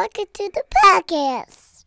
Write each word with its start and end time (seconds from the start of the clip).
Welcome 0.00 0.32
to 0.32 0.50
the 0.54 0.62
podcast. 0.82 1.84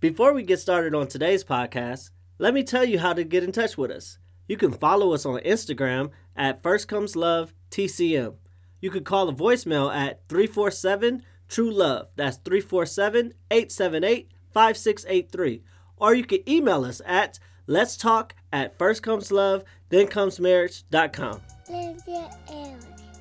Before 0.00 0.34
we 0.34 0.42
get 0.42 0.58
started 0.58 0.92
on 0.92 1.06
today's 1.06 1.44
podcast, 1.44 2.10
let 2.36 2.52
me 2.52 2.64
tell 2.64 2.84
you 2.84 2.98
how 2.98 3.12
to 3.12 3.22
get 3.22 3.44
in 3.44 3.52
touch 3.52 3.78
with 3.78 3.92
us. 3.92 4.18
You 4.48 4.56
can 4.56 4.72
follow 4.72 5.14
us 5.14 5.24
on 5.24 5.38
Instagram 5.42 6.10
at 6.34 6.64
First 6.64 6.88
Comes 6.88 7.14
Love 7.14 7.54
TCM. 7.70 8.34
You 8.80 8.90
can 8.90 9.04
call 9.04 9.26
the 9.26 9.32
voicemail 9.32 9.94
at 9.94 10.28
347 10.28 11.22
True 11.46 11.70
Love. 11.70 12.08
That's 12.16 12.38
347 12.38 13.32
878 13.52 14.32
5683. 14.52 15.62
Or 15.98 16.12
you 16.12 16.24
can 16.24 16.40
email 16.50 16.84
us 16.84 17.02
at 17.06 17.38
let's 17.68 17.96
talk 17.96 18.34
at 18.52 18.76
first 18.78 19.04
comes 19.04 19.30
love, 19.30 19.62
then 19.90 20.08
comes 20.08 20.40
marriage.com. 20.40 21.40
Live 21.70 22.02
your 22.08 22.30
air. 22.50 22.76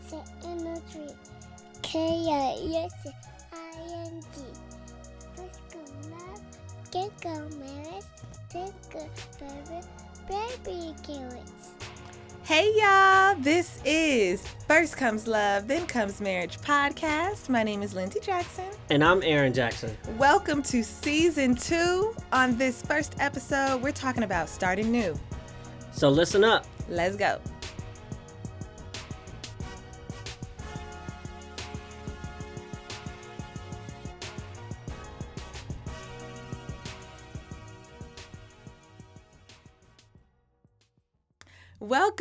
Sit 0.09 0.23
in 0.43 0.57
the 0.57 0.81
tree. 0.91 1.02
K-I-S-I-N-G. 1.93 3.13
First 5.35 5.61
go 5.71 5.79
love, 6.09 6.41
go 7.21 7.47
marriage, 7.59 8.05
then 8.51 8.73
go 8.91 9.07
baby, 9.39 9.85
baby 10.27 10.95
carrots. 11.03 11.69
Hey 12.41 12.73
y'all, 12.75 13.35
this 13.43 13.79
is 13.85 14.41
First 14.67 14.97
Comes 14.97 15.27
Love, 15.27 15.67
Then 15.67 15.85
Comes 15.85 16.19
Marriage 16.19 16.57
podcast. 16.61 17.47
My 17.47 17.61
name 17.61 17.83
is 17.83 17.93
Lindsay 17.93 18.21
Jackson. 18.21 18.65
And 18.89 19.03
I'm 19.03 19.21
Aaron 19.21 19.53
Jackson. 19.53 19.95
Welcome 20.17 20.63
to 20.63 20.83
season 20.83 21.53
two. 21.53 22.15
On 22.31 22.57
this 22.57 22.81
first 22.81 23.13
episode, 23.19 23.83
we're 23.83 23.91
talking 23.91 24.23
about 24.23 24.49
starting 24.49 24.91
new. 24.91 25.13
So 25.91 26.09
listen 26.09 26.43
up. 26.43 26.65
Let's 26.89 27.15
go. 27.15 27.39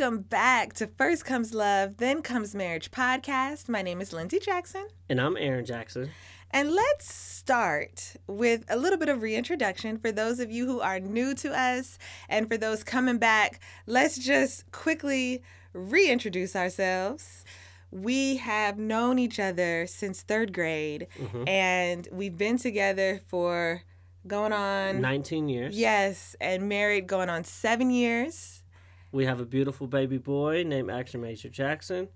Welcome 0.03 0.23
back 0.23 0.73
to 0.73 0.87
First 0.87 1.23
Comes 1.23 1.53
Love, 1.53 1.95
Then 1.95 2.21
Comes 2.21 2.53
Marriage 2.53 2.91
podcast. 2.91 3.69
My 3.69 3.81
name 3.81 4.01
is 4.01 4.11
Lindsay 4.11 4.37
Jackson. 4.37 4.85
And 5.07 5.21
I'm 5.21 5.37
Aaron 5.37 5.63
Jackson. 5.63 6.09
And 6.51 6.73
let's 6.73 7.05
start 7.13 8.17
with 8.27 8.65
a 8.67 8.75
little 8.75 8.99
bit 8.99 9.07
of 9.07 9.21
reintroduction 9.21 9.97
for 9.97 10.11
those 10.11 10.41
of 10.41 10.51
you 10.51 10.65
who 10.65 10.81
are 10.81 10.99
new 10.99 11.33
to 11.35 11.57
us 11.57 11.97
and 12.27 12.49
for 12.49 12.57
those 12.57 12.83
coming 12.83 13.17
back. 13.17 13.61
Let's 13.87 14.17
just 14.17 14.69
quickly 14.73 15.41
reintroduce 15.71 16.53
ourselves. 16.53 17.45
We 17.89 18.35
have 18.35 18.77
known 18.77 19.17
each 19.19 19.39
other 19.39 19.87
since 19.87 20.21
third 20.21 20.51
grade 20.51 21.07
Mhm. 21.17 21.47
and 21.47 22.09
we've 22.11 22.37
been 22.37 22.57
together 22.57 23.21
for 23.27 23.83
going 24.27 24.51
on 24.51 24.99
19 24.99 25.47
years. 25.47 25.77
Yes, 25.77 26.35
and 26.41 26.67
married 26.67 27.07
going 27.07 27.29
on 27.29 27.45
seven 27.45 27.89
years. 27.89 28.62
We 29.13 29.25
have 29.25 29.39
a 29.39 29.45
beautiful 29.45 29.85
baby 29.85 30.17
boy 30.17 30.63
named 30.63 30.89
Action 30.89 31.21
Major 31.21 31.47
Jackson. 31.47 32.07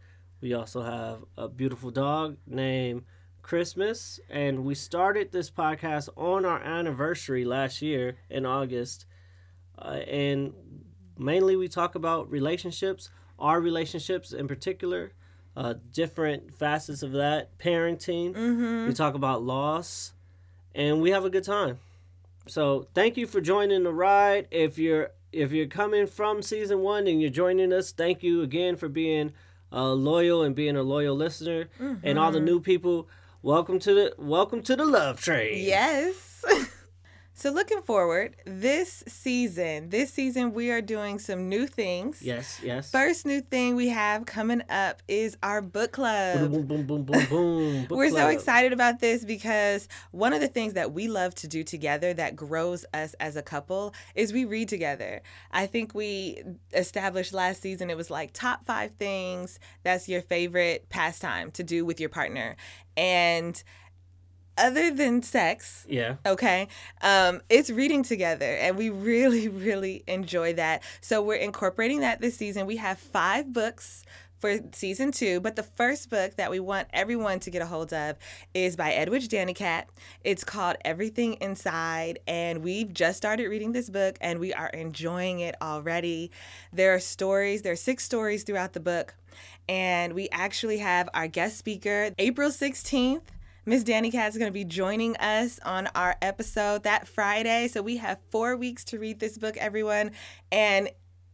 We 0.41 0.55
also 0.55 0.81
have 0.81 1.19
a 1.37 1.47
beautiful 1.47 1.91
dog 1.91 2.37
named 2.47 3.03
Christmas. 3.43 4.19
And 4.31 4.65
we 4.65 4.73
started 4.73 5.31
this 5.31 5.51
podcast 5.51 6.09
on 6.17 6.43
our 6.43 6.59
anniversary 6.59 7.45
last 7.45 7.83
year 7.83 8.17
in 8.31 8.47
August. 8.47 9.05
Uh, 9.77 9.99
and 10.07 10.55
mainly 11.15 11.55
we 11.55 11.67
talk 11.67 11.93
about 11.93 12.31
relationships, 12.31 13.11
our 13.37 13.61
relationships 13.61 14.33
in 14.33 14.47
particular, 14.47 15.11
uh, 15.55 15.75
different 15.93 16.55
facets 16.57 17.03
of 17.03 17.11
that, 17.11 17.59
parenting. 17.59 18.33
Mm-hmm. 18.33 18.87
We 18.87 18.95
talk 18.95 19.13
about 19.13 19.43
loss, 19.43 20.13
and 20.73 20.99
we 20.99 21.11
have 21.11 21.25
a 21.25 21.29
good 21.29 21.43
time. 21.43 21.77
So 22.47 22.87
thank 22.95 23.17
you 23.17 23.27
for 23.27 23.39
joining 23.39 23.83
the 23.83 23.93
ride. 23.93 24.47
If 24.49 24.79
you're 24.79 25.11
if 25.31 25.51
you're 25.51 25.67
coming 25.67 26.07
from 26.07 26.41
season 26.41 26.79
one 26.81 27.07
and 27.07 27.21
you're 27.21 27.29
joining 27.29 27.73
us, 27.73 27.91
thank 27.91 28.23
you 28.23 28.41
again 28.41 28.75
for 28.75 28.87
being 28.89 29.33
uh, 29.71 29.91
loyal 29.91 30.43
and 30.43 30.55
being 30.55 30.75
a 30.77 30.83
loyal 30.83 31.15
listener. 31.15 31.69
And 32.03 32.17
all 32.17 32.31
the 32.31 32.39
new 32.39 32.59
people, 32.59 33.07
welcome 33.41 33.79
to 33.79 33.93
the 33.93 34.13
welcome 34.17 34.61
to 34.63 34.75
the 34.75 34.85
love 34.85 35.19
train. 35.19 35.63
Yes. 35.63 36.43
so 37.37 37.51
looking 37.51 37.83
forward, 37.83 38.35
this 38.45 39.03
season, 39.07 39.89
this 39.89 40.11
season 40.11 40.55
we 40.55 40.71
are 40.71 40.81
doing 40.81 41.19
some 41.19 41.47
new 41.49 41.67
things. 41.67 42.19
Yes. 42.19 42.59
Yes. 42.63 42.89
First 42.89 43.27
new 43.27 43.41
thing 43.41 43.75
we 43.75 43.89
have 43.89 44.25
coming 44.25 44.63
up 44.71 45.03
is 45.07 45.37
our 45.43 45.61
book 45.61 45.91
club. 45.91 46.51
boom, 46.51 46.65
boom, 46.65 46.87
boom, 46.87 47.03
boom, 47.03 47.25
boom. 47.29 47.85
Book 47.85 47.95
We're 47.95 48.09
so 48.09 48.29
excited 48.29 48.73
about 48.73 49.01
this 49.01 49.23
because 49.23 49.87
one 50.09 50.33
of 50.33 50.41
the 50.41 50.47
things 50.47 50.73
that 50.73 50.93
we 50.93 51.07
love 51.07 51.35
to 51.35 51.47
do 51.47 51.63
together 51.63 52.11
that 52.15 52.35
grows 52.35 52.85
us 52.91 53.13
as 53.19 53.35
a 53.35 53.43
couple 53.43 53.93
is 54.15 54.33
we 54.33 54.45
read 54.45 54.67
together. 54.67 55.21
I 55.51 55.67
think 55.67 55.93
we 55.93 56.41
established 56.73 57.33
last 57.33 57.61
season 57.61 57.91
it 57.91 57.97
was 57.97 58.09
like 58.09 58.33
top 58.33 58.65
five 58.65 58.93
things 58.95 59.59
that's 59.83 60.09
your 60.09 60.23
favorite 60.23 60.89
pastime 60.89 61.51
to 61.51 61.63
do 61.63 61.85
with 61.85 61.99
your 61.99 62.09
partner. 62.09 62.55
And 62.97 63.61
other 64.57 64.91
than 64.91 65.23
sex, 65.23 65.85
Yeah. 65.87 66.15
Okay. 66.25 66.67
Um, 67.01 67.41
it's 67.49 67.69
reading 67.69 68.03
together, 68.03 68.45
and 68.45 68.77
we 68.77 68.89
really, 68.89 69.47
really 69.47 70.03
enjoy 70.07 70.53
that. 70.53 70.83
So 71.01 71.21
we're 71.21 71.35
incorporating 71.35 72.01
that 72.01 72.21
this 72.21 72.37
season. 72.37 72.65
We 72.65 72.77
have 72.77 72.99
five 72.99 73.53
books 73.53 74.03
for 74.39 74.59
season 74.71 75.11
two, 75.11 75.39
but 75.39 75.55
the 75.55 75.63
first 75.63 76.09
book 76.09 76.35
that 76.35 76.51
we 76.51 76.59
want 76.59 76.87
everyone 76.93 77.39
to 77.39 77.49
get 77.49 77.61
a 77.61 77.65
hold 77.65 77.91
of 77.91 78.17
is 78.53 78.75
by 78.75 78.91
Edwidge 78.91 79.29
Danticat. 79.29 79.85
It's 80.23 80.43
called 80.43 80.77
Everything 80.85 81.33
Inside, 81.35 82.19
and 82.27 82.63
we've 82.63 82.93
just 82.93 83.17
started 83.17 83.47
reading 83.47 83.71
this 83.71 83.89
book, 83.89 84.17
and 84.21 84.39
we 84.39 84.53
are 84.53 84.69
enjoying 84.69 85.39
it 85.39 85.55
already. 85.61 86.31
There 86.71 86.93
are 86.93 86.99
stories, 86.99 87.63
there 87.63 87.73
are 87.73 87.77
six 87.77 88.03
stories 88.03 88.43
throughout 88.43 88.73
the 88.73 88.79
book, 88.79 89.15
and 89.67 90.13
we 90.13 90.29
actually 90.31 90.77
have 90.77 91.09
our 91.13 91.27
guest 91.27 91.57
speaker, 91.57 92.11
April 92.17 92.49
16th. 92.49 93.21
Miss 93.67 93.83
Danticat 93.83 94.29
is 94.29 94.37
going 94.37 94.47
to 94.47 94.53
be 94.53 94.63
joining 94.63 95.17
us 95.17 95.59
on 95.65 95.87
our 95.93 96.15
episode 96.21 96.83
that 96.83 97.05
Friday. 97.05 97.67
So 97.67 97.81
we 97.81 97.97
have 97.97 98.17
four 98.29 98.55
weeks 98.55 98.85
to 98.85 98.97
read 98.97 99.19
this 99.19 99.37
book, 99.37 99.57
everyone. 99.57 100.11
And 100.53 100.89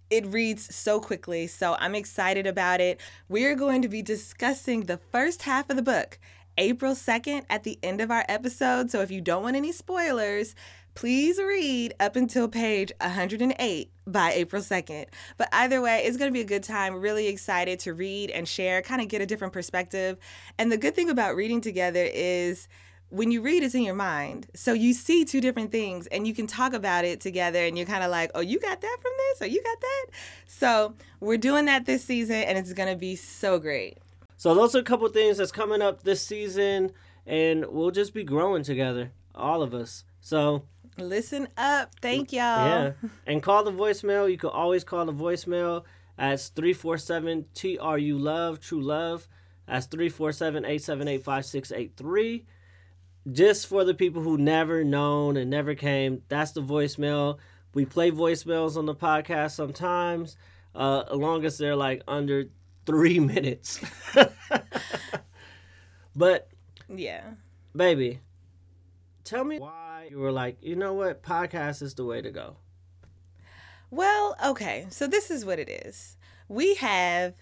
it 0.09 0.25
reads 0.25 0.75
so 0.75 0.99
quickly. 0.99 1.45
So 1.45 1.77
I'm 1.79 1.93
excited 1.93 2.47
about 2.47 2.81
it. 2.81 2.99
We're 3.29 3.53
going 3.53 3.83
to 3.83 3.87
be 3.87 4.01
discussing 4.01 4.85
the 4.85 4.97
first 4.97 5.43
half 5.43 5.69
of 5.69 5.75
the 5.75 5.83
book 5.83 6.17
April 6.57 6.95
2nd 6.95 7.43
at 7.51 7.65
the 7.65 7.77
end 7.83 8.01
of 8.01 8.09
our 8.09 8.25
episode. 8.27 8.89
So 8.89 9.01
if 9.01 9.11
you 9.11 9.21
don't 9.21 9.43
want 9.43 9.55
any 9.55 9.71
spoilers, 9.71 10.55
please 10.95 11.39
read 11.39 11.93
up 11.99 12.15
until 12.15 12.47
page 12.47 12.91
108 13.01 13.91
by 14.05 14.31
April 14.31 14.61
2nd. 14.61 15.05
But 15.37 15.49
either 15.51 15.81
way, 15.81 16.03
it's 16.05 16.17
going 16.17 16.29
to 16.29 16.33
be 16.33 16.41
a 16.41 16.45
good 16.45 16.63
time. 16.63 16.95
Really 16.95 17.27
excited 17.27 17.79
to 17.79 17.93
read 17.93 18.29
and 18.31 18.47
share, 18.47 18.81
kind 18.81 19.01
of 19.01 19.07
get 19.07 19.21
a 19.21 19.25
different 19.25 19.53
perspective. 19.53 20.17
And 20.57 20.71
the 20.71 20.77
good 20.77 20.95
thing 20.95 21.09
about 21.09 21.35
reading 21.35 21.61
together 21.61 22.07
is 22.13 22.67
when 23.09 23.31
you 23.31 23.41
read, 23.41 23.63
it's 23.63 23.75
in 23.75 23.83
your 23.83 23.93
mind. 23.93 24.47
So 24.55 24.73
you 24.73 24.93
see 24.93 25.23
two 25.23 25.39
different 25.39 25.71
things 25.71 26.07
and 26.07 26.27
you 26.27 26.33
can 26.33 26.47
talk 26.47 26.73
about 26.73 27.05
it 27.05 27.21
together 27.21 27.63
and 27.63 27.77
you're 27.77 27.87
kind 27.87 28.03
of 28.03 28.09
like, 28.09 28.31
oh, 28.33 28.41
you 28.41 28.59
got 28.59 28.81
that 28.81 28.97
from 29.01 29.11
this 29.17 29.41
or 29.43 29.51
you 29.51 29.61
got 29.61 29.79
that. 29.79 30.05
So 30.47 30.95
we're 31.19 31.37
doing 31.37 31.65
that 31.65 31.85
this 31.85 32.03
season 32.03 32.37
and 32.37 32.57
it's 32.57 32.73
going 32.73 32.89
to 32.89 32.95
be 32.95 33.15
so 33.15 33.59
great. 33.59 33.97
So 34.43 34.53
those 34.53 34.75
are 34.75 34.79
a 34.79 34.83
couple 34.83 35.07
things 35.09 35.37
that's 35.37 35.53
coming 35.53 35.81
up 35.81 36.03
this 36.03 36.21
season, 36.21 36.91
and 37.25 37.65
we'll 37.67 37.91
just 37.91 38.13
be 38.13 38.25
growing 38.25 38.61
together, 38.61 39.11
all 39.33 39.61
of 39.61 39.73
us. 39.73 40.03
So 40.19 40.63
Listen 40.97 41.47
up. 41.57 41.91
Thank 42.01 42.31
y'all. 42.31 42.41
Yeah. 42.41 42.91
And 43.27 43.41
call 43.41 43.63
the 43.63 43.71
voicemail. 43.71 44.29
You 44.29 44.37
can 44.37 44.49
always 44.51 44.83
call 44.83 45.05
the 45.05 45.13
voicemail. 45.13 45.83
That's 46.17 46.49
347 46.49 47.45
TRU 47.55 48.17
Love, 48.17 48.59
True 48.59 48.81
Love. 48.81 49.27
That's 49.67 49.87
347 49.87 50.65
878 50.65 51.23
5683. 51.23 52.45
Just 53.31 53.67
for 53.67 53.85
the 53.85 53.93
people 53.93 54.21
who 54.21 54.37
never 54.37 54.83
known 54.83 55.37
and 55.37 55.49
never 55.49 55.73
came, 55.75 56.21
that's 56.27 56.51
the 56.51 56.61
voicemail. 56.61 57.37
We 57.73 57.85
play 57.85 58.11
voicemails 58.11 58.75
on 58.77 58.85
the 58.85 58.93
podcast 58.93 59.51
sometimes, 59.51 60.35
uh, 60.75 61.05
as 61.09 61.17
long 61.17 61.45
as 61.45 61.57
they're 61.57 61.77
like 61.77 62.03
under 62.07 62.45
three 62.85 63.19
minutes. 63.19 63.79
but, 66.15 66.49
Yeah. 66.93 67.31
baby, 67.75 68.19
tell 69.33 69.43
me 69.43 69.59
why 69.59 70.07
you 70.09 70.19
were 70.19 70.31
like, 70.31 70.57
you 70.61 70.75
know 70.75 70.93
what, 70.93 71.23
podcast 71.23 71.81
is 71.81 71.93
the 71.93 72.05
way 72.05 72.21
to 72.21 72.31
go. 72.31 72.57
Well, 73.89 74.35
okay. 74.43 74.87
So 74.89 75.07
this 75.07 75.29
is 75.29 75.45
what 75.45 75.59
it 75.59 75.69
is. 75.69 76.17
We 76.47 76.75
have 76.75 77.35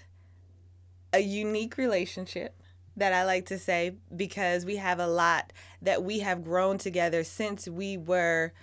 a 1.14 1.20
unique 1.20 1.78
relationship 1.78 2.62
that 2.98 3.14
I 3.14 3.24
like 3.26 3.46
to 3.48 3.58
say 3.58 3.96
because 4.16 4.66
we 4.66 4.76
have 4.78 5.00
a 5.00 5.08
lot 5.08 5.54
that 5.82 6.04
we 6.04 6.20
have 6.20 6.44
grown 6.44 6.78
together 6.78 7.24
since 7.24 7.68
we 7.68 7.98
were 7.98 8.54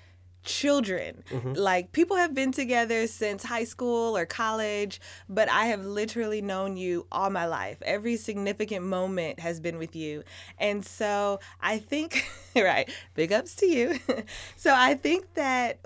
children. 0.45 1.23
Mm-hmm. 1.31 1.53
Like 1.55 1.93
people 1.93 2.17
have 2.17 2.35
been 2.35 2.53
together 2.53 3.07
since 3.07 3.45
high 3.45 3.65
school 3.65 4.17
or 4.17 4.27
college, 4.27 5.01
but 5.29 5.49
I 5.49 5.67
have 5.67 5.85
literally 5.85 6.43
known 6.43 6.77
you 6.77 7.07
all 7.13 7.31
my 7.31 7.47
life. 7.47 7.79
Every 7.83 8.17
significant 8.17 8.85
moment 8.85 9.41
has 9.41 9.61
been 9.61 9.79
with 9.79 9.95
you. 9.95 10.23
And 10.59 10.85
so 10.85 11.41
I 11.61 11.79
think, 11.79 12.25
right, 12.57 12.91
big 13.15 13.33
ups 13.33 13.55
to 13.57 13.67
you. 13.67 13.99
so 14.57 14.73
I 14.75 14.95
think 14.95 15.35
that 15.35 15.81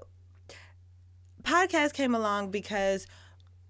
podcast 1.43 1.95
came 1.95 2.15
along 2.15 2.51
because 2.51 3.07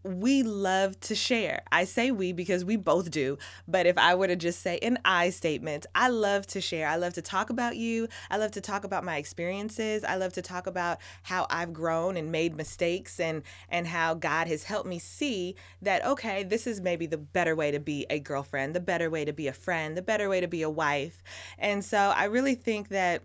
we 0.04 0.42
love 0.42 0.98
to 1.00 1.14
share. 1.14 1.62
I 1.70 1.84
say 1.84 2.10
we 2.10 2.32
because 2.32 2.64
we 2.64 2.76
both 2.76 3.10
do. 3.10 3.38
But 3.68 3.86
if 3.86 3.96
I 3.96 4.14
were 4.14 4.26
to 4.26 4.36
just 4.36 4.60
say 4.60 4.78
an 4.82 4.98
I 5.04 5.30
statement, 5.30 5.86
I 5.94 6.08
love 6.08 6.46
to 6.48 6.60
share. 6.60 6.88
I 6.88 6.96
love 6.96 7.14
to 7.14 7.22
talk 7.22 7.50
about 7.50 7.76
you. 7.76 8.08
I 8.30 8.36
love 8.36 8.50
to 8.52 8.60
talk 8.60 8.84
about 8.84 9.04
my 9.04 9.16
experiences. 9.16 10.04
I 10.04 10.16
love 10.16 10.32
to 10.34 10.42
talk 10.42 10.66
about 10.66 10.98
how 11.22 11.46
I've 11.50 11.72
grown 11.72 12.16
and 12.16 12.32
made 12.32 12.56
mistakes 12.56 13.20
and 13.20 13.42
and 13.68 13.86
how 13.86 14.14
God 14.14 14.48
has 14.48 14.64
helped 14.64 14.88
me 14.88 14.98
see 14.98 15.54
that 15.82 16.04
okay, 16.04 16.42
this 16.42 16.66
is 16.66 16.80
maybe 16.80 17.06
the 17.06 17.18
better 17.18 17.54
way 17.54 17.70
to 17.70 17.78
be 17.78 18.06
a 18.10 18.18
girlfriend, 18.18 18.74
the 18.74 18.80
better 18.80 19.08
way 19.08 19.24
to 19.24 19.32
be 19.32 19.46
a 19.46 19.52
friend, 19.52 19.96
the 19.96 20.02
better 20.02 20.28
way 20.28 20.40
to 20.40 20.48
be 20.48 20.62
a 20.62 20.70
wife. 20.70 21.22
And 21.58 21.84
so 21.84 21.98
I 21.98 22.24
really 22.24 22.54
think 22.54 22.88
that 22.88 23.22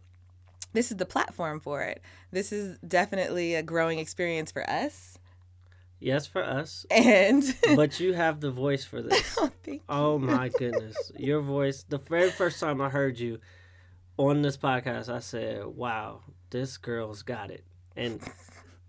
this 0.74 0.92
is 0.92 0.98
the 0.98 1.06
platform 1.06 1.60
for 1.60 1.82
it. 1.82 2.02
This 2.32 2.52
is 2.52 2.78
definitely 2.88 3.56
a 3.56 3.64
growing 3.64 4.00
experience 4.00 4.52
for 4.52 4.70
us. 4.70 5.17
Yes, 6.00 6.28
for 6.28 6.44
us. 6.44 6.86
And 6.92 7.44
But 7.76 8.00
you 8.00 8.14
have 8.14 8.40
the 8.40 8.52
voice 8.52 8.84
for 8.86 9.02
this. 9.04 9.36
oh, 9.40 9.52
thank 9.64 9.82
Oh 9.90 10.18
my 10.20 10.50
goodness. 10.50 11.12
Your 11.18 11.42
voice, 11.42 11.84
the 11.88 11.98
very 11.98 12.30
first 12.30 12.60
time 12.60 12.82
I 12.82 12.90
heard 12.90 13.20
you 13.20 13.40
on 14.18 14.42
this 14.42 14.58
podcast, 14.58 15.10
I 15.14 15.20
said, 15.20 15.66
wow, 15.66 16.22
this 16.50 16.78
girl's 16.78 17.24
got 17.24 17.50
it. 17.52 17.64
And 17.96 18.22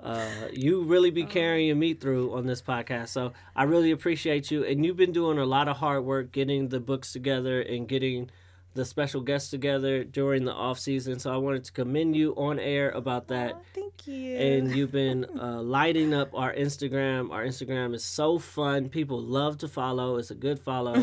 uh, 0.00 0.48
you 0.52 0.82
really 0.84 1.10
be 1.10 1.24
carrying 1.38 1.78
me 1.78 1.94
through 1.94 2.34
on 2.34 2.46
this 2.46 2.60
podcast. 2.62 3.08
So 3.08 3.32
I 3.56 3.64
really 3.64 3.90
appreciate 3.90 4.50
you. 4.50 4.64
And 4.64 4.84
you've 4.84 4.96
been 4.96 5.12
doing 5.12 5.38
a 5.38 5.46
lot 5.46 5.68
of 5.68 5.78
hard 5.78 6.04
work 6.04 6.30
getting 6.32 6.68
the 6.68 6.80
books 6.80 7.12
together 7.12 7.60
and 7.60 7.88
getting 7.88 8.30
the 8.78 8.84
special 8.84 9.20
guests 9.20 9.50
together 9.50 10.04
during 10.04 10.44
the 10.44 10.52
off 10.52 10.78
season. 10.78 11.18
So 11.18 11.34
I 11.34 11.36
wanted 11.36 11.64
to 11.64 11.72
commend 11.72 12.14
you 12.14 12.32
on 12.36 12.60
air 12.60 12.90
about 12.90 13.26
that 13.26 13.54
Oh, 13.56 13.62
thank 13.74 14.06
you. 14.06 14.36
and 14.36 14.70
you've 14.76 14.92
been 14.92 15.26
uh, 15.36 15.60
lighting 15.60 16.14
up 16.14 16.30
our 16.32 16.54
Instagram. 16.54 17.32
Our 17.32 17.44
Instagram 17.44 17.92
is 17.92 18.04
so 18.04 18.38
fun. 18.38 18.88
People 18.88 19.20
love 19.20 19.58
to 19.58 19.68
follow. 19.68 20.16
It's 20.16 20.30
a 20.30 20.36
good 20.36 20.60
follow, 20.60 20.94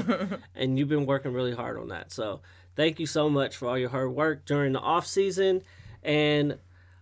and 0.55 0.79
you've 0.79 0.87
been 0.87 1.05
working 1.05 1.33
really 1.33 1.53
hard 1.53 1.77
on 1.77 1.89
that. 1.89 2.13
So 2.13 2.39
thank 2.77 2.97
you 2.97 3.05
so 3.05 3.29
much 3.29 3.57
for 3.57 3.67
all 3.67 3.77
your 3.77 3.89
hard 3.89 4.11
work 4.15 4.45
during 4.45 4.71
the 4.71 4.79
off 4.79 5.05
season, 5.05 5.61
and 6.01 6.57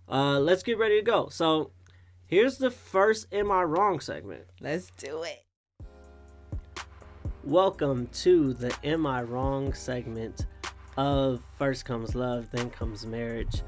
uh, 0.10 0.40
let's 0.40 0.64
get 0.64 0.80
ready 0.80 0.98
to 0.98 1.06
go. 1.06 1.30
So 1.30 1.70
here's 2.26 2.58
the 2.58 2.72
first 2.72 3.32
"Am 3.32 3.52
I 3.52 3.62
Wrong" 3.62 4.00
segment. 4.00 4.46
Let's 4.60 4.90
do 4.98 5.22
it. 5.22 5.44
Welcome 7.44 8.08
to 8.24 8.54
the 8.54 8.76
Am 8.84 9.06
I 9.06 9.22
Wrong 9.22 9.74
segment 9.74 10.48
of 10.98 11.42
First 11.58 11.86
Comes 11.86 12.16
Love, 12.16 12.50
Then 12.52 12.70
Comes 12.70 13.06
Marriage. 13.06 13.62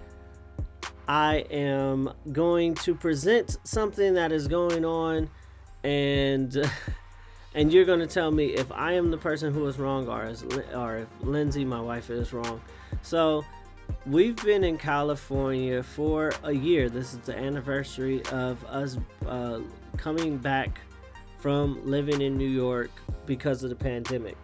I 1.07 1.45
am 1.51 2.11
going 2.31 2.75
to 2.75 2.95
present 2.95 3.57
something 3.63 4.15
that 4.15 4.31
is 4.31 4.47
going 4.47 4.83
on 4.85 5.29
and 5.83 6.69
and 7.55 7.71
you're 7.71 7.85
going 7.85 7.99
to 7.99 8.07
tell 8.07 8.31
me 8.31 8.47
if 8.47 8.71
I 8.71 8.93
am 8.93 9.11
the 9.11 9.17
person 9.17 9.53
who 9.53 9.65
is 9.67 9.77
wrong 9.77 10.07
or 10.07 10.25
is 10.25 10.43
or 10.73 10.97
if 10.97 11.07
Lindsay 11.21 11.63
my 11.63 11.79
wife 11.79 12.09
is 12.09 12.33
wrong. 12.33 12.59
So, 13.01 13.45
we've 14.05 14.35
been 14.43 14.63
in 14.63 14.77
California 14.77 15.83
for 15.83 16.31
a 16.43 16.51
year. 16.51 16.89
This 16.89 17.13
is 17.13 17.19
the 17.19 17.37
anniversary 17.37 18.23
of 18.31 18.63
us 18.65 18.97
uh, 19.27 19.59
coming 19.97 20.37
back 20.37 20.79
from 21.39 21.85
living 21.85 22.21
in 22.21 22.37
New 22.37 22.49
York 22.49 22.89
because 23.27 23.63
of 23.63 23.69
the 23.69 23.75
pandemic. 23.75 24.37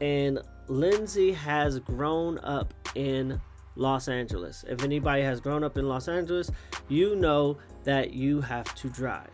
And 0.00 0.40
Lindsay 0.68 1.32
has 1.32 1.78
grown 1.80 2.38
up 2.38 2.74
in 2.94 3.40
Los 3.76 4.08
Angeles. 4.08 4.64
If 4.68 4.82
anybody 4.82 5.22
has 5.22 5.40
grown 5.40 5.64
up 5.64 5.78
in 5.78 5.88
Los 5.88 6.08
Angeles, 6.08 6.50
you 6.88 7.16
know 7.16 7.58
that 7.84 8.12
you 8.12 8.40
have 8.40 8.74
to 8.76 8.88
drive. 8.88 9.30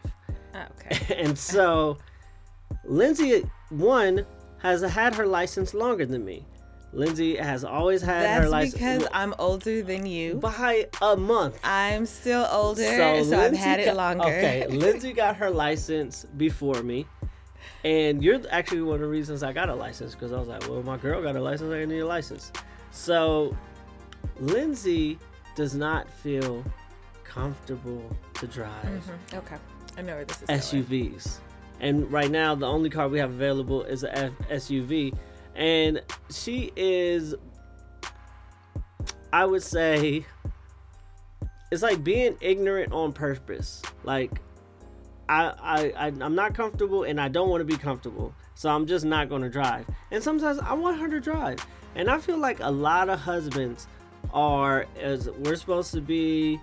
Ah, 0.54 0.68
okay. 0.78 1.14
and 1.22 1.36
so 1.36 1.98
Lindsay 2.84 3.42
one 3.70 4.24
has 4.58 4.82
had 4.82 5.14
her 5.14 5.26
license 5.26 5.74
longer 5.74 6.06
than 6.06 6.24
me. 6.24 6.46
Lindsay 6.92 7.36
has 7.36 7.64
always 7.64 8.02
had 8.02 8.22
her 8.36 8.40
That's 8.42 8.52
license 8.52 8.74
because 8.74 9.08
I'm 9.12 9.34
older 9.40 9.82
than 9.82 10.06
you. 10.06 10.36
by 10.36 10.86
a 11.02 11.16
month. 11.16 11.58
I'm 11.64 12.06
still 12.06 12.46
older, 12.48 12.82
so, 12.82 13.04
I've 13.04 13.26
Lindsay 13.26 13.56
had 13.56 13.80
it 13.80 13.96
longer. 13.96 14.24
Okay, 14.24 14.66
Lindsay 14.68 15.12
got 15.24 15.36
her 15.36 15.50
license 15.50 16.24
before 16.36 16.82
me, 16.84 17.06
and 17.84 18.22
you're 18.22 18.40
actually 18.50 18.82
one 18.82 18.94
of 18.96 19.00
the 19.00 19.06
reasons 19.08 19.42
I 19.42 19.52
got 19.52 19.68
a 19.68 19.74
license 19.74 20.14
because 20.14 20.32
I 20.32 20.38
was 20.38 20.48
like, 20.48 20.68
well, 20.68 20.82
my 20.82 20.96
girl 20.96 21.22
got 21.22 21.36
a 21.36 21.40
license, 21.40 21.72
I 21.72 21.84
need 21.84 22.00
a 22.00 22.06
license. 22.06 22.52
So, 22.90 23.56
Lindsay 24.40 25.18
does 25.56 25.74
not 25.74 26.10
feel 26.10 26.64
comfortable 27.24 28.16
to 28.34 28.46
drive 28.46 28.84
Mhm, 29.32 29.38
Okay. 29.38 29.56
I 29.96 30.02
know 30.02 30.14
where 30.16 30.24
this 30.24 30.42
is. 30.42 30.48
SUVs, 30.48 31.38
and 31.80 32.10
right 32.10 32.30
now 32.30 32.54
the 32.54 32.66
only 32.66 32.90
car 32.90 33.08
we 33.08 33.18
have 33.18 33.30
available 33.30 33.82
is 33.84 34.02
a 34.04 34.16
F- 34.16 34.32
SUV, 34.50 35.12
and 35.54 36.00
she 36.30 36.72
is, 36.76 37.34
I 39.32 39.44
would 39.44 39.62
say, 39.62 40.24
it's 41.70 41.82
like 41.82 42.02
being 42.04 42.36
ignorant 42.40 42.92
on 42.92 43.12
purpose. 43.12 43.82
Like, 44.04 44.40
I, 45.28 45.52
I, 45.60 46.06
I 46.06 46.12
I'm 46.20 46.34
not 46.34 46.54
comfortable, 46.54 47.04
and 47.04 47.20
I 47.20 47.28
don't 47.28 47.48
want 47.48 47.60
to 47.60 47.64
be 47.64 47.76
comfortable, 47.76 48.34
so 48.54 48.70
I'm 48.70 48.86
just 48.86 49.04
not 49.04 49.28
going 49.28 49.42
to 49.42 49.50
drive. 49.50 49.86
And 50.10 50.22
sometimes 50.22 50.58
I 50.58 50.74
want 50.74 50.98
her 50.98 51.08
to 51.08 51.20
drive, 51.20 51.64
and 51.94 52.10
I 52.10 52.18
feel 52.18 52.38
like 52.38 52.60
a 52.60 52.70
lot 52.70 53.08
of 53.08 53.18
husbands 53.20 53.86
are 54.32 54.86
as 55.00 55.28
we're 55.30 55.56
supposed 55.56 55.92
to 55.92 56.00
be 56.00 56.60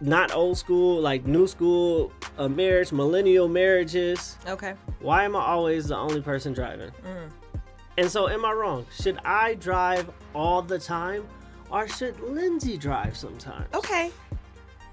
not 0.00 0.34
old 0.34 0.58
school, 0.58 1.00
like 1.00 1.26
new 1.26 1.46
school 1.46 2.12
uh, 2.38 2.48
marriage, 2.48 2.92
millennial 2.92 3.48
marriages. 3.48 4.36
Okay. 4.46 4.74
Why 5.00 5.24
am 5.24 5.36
I 5.36 5.44
always 5.44 5.88
the 5.88 5.96
only 5.96 6.20
person 6.20 6.52
driving? 6.52 6.90
Mm. 7.04 7.30
And 7.96 8.10
so, 8.10 8.28
am 8.28 8.44
I 8.44 8.52
wrong? 8.52 8.86
Should 9.00 9.18
I 9.24 9.54
drive 9.54 10.10
all 10.34 10.62
the 10.62 10.78
time, 10.78 11.26
or 11.70 11.88
should 11.88 12.18
Lindsay 12.20 12.76
drive 12.76 13.16
sometimes? 13.16 13.72
Okay. 13.72 14.10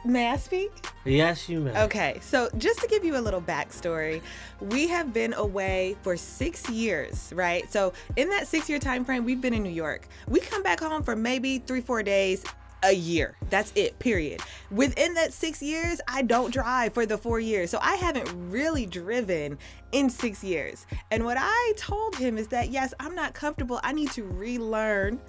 May 0.03 0.29
I 0.29 0.37
speak? 0.37 0.71
Yes, 1.05 1.47
you 1.47 1.59
may. 1.59 1.79
Okay, 1.83 2.17
so 2.21 2.49
just 2.57 2.79
to 2.79 2.87
give 2.87 3.05
you 3.05 3.17
a 3.17 3.21
little 3.21 3.41
backstory, 3.41 4.21
we 4.59 4.87
have 4.87 5.13
been 5.13 5.33
away 5.33 5.95
for 6.01 6.17
six 6.17 6.67
years, 6.69 7.31
right? 7.35 7.71
So 7.71 7.93
in 8.15 8.27
that 8.29 8.47
six-year 8.47 8.79
time 8.79 9.05
frame, 9.05 9.25
we've 9.25 9.41
been 9.41 9.53
in 9.53 9.61
New 9.61 9.69
York. 9.69 10.07
We 10.27 10.39
come 10.39 10.63
back 10.63 10.79
home 10.79 11.03
for 11.03 11.15
maybe 11.15 11.59
three, 11.59 11.81
four 11.81 12.01
days 12.01 12.43
a 12.83 12.91
year. 12.91 13.37
That's 13.51 13.71
it, 13.75 13.99
period. 13.99 14.41
Within 14.71 15.13
that 15.13 15.33
six 15.33 15.61
years, 15.61 16.01
I 16.07 16.23
don't 16.23 16.51
drive 16.51 16.95
for 16.95 17.05
the 17.05 17.17
four 17.17 17.39
years. 17.39 17.69
So 17.69 17.77
I 17.79 17.93
haven't 17.95 18.27
really 18.49 18.87
driven 18.87 19.59
in 19.91 20.09
six 20.09 20.43
years. 20.43 20.87
And 21.11 21.25
what 21.25 21.37
I 21.39 21.73
told 21.77 22.15
him 22.15 22.39
is 22.39 22.47
that, 22.47 22.71
yes, 22.71 22.95
I'm 22.99 23.13
not 23.13 23.35
comfortable. 23.35 23.79
I 23.83 23.93
need 23.93 24.09
to 24.11 24.23
relearn 24.23 25.21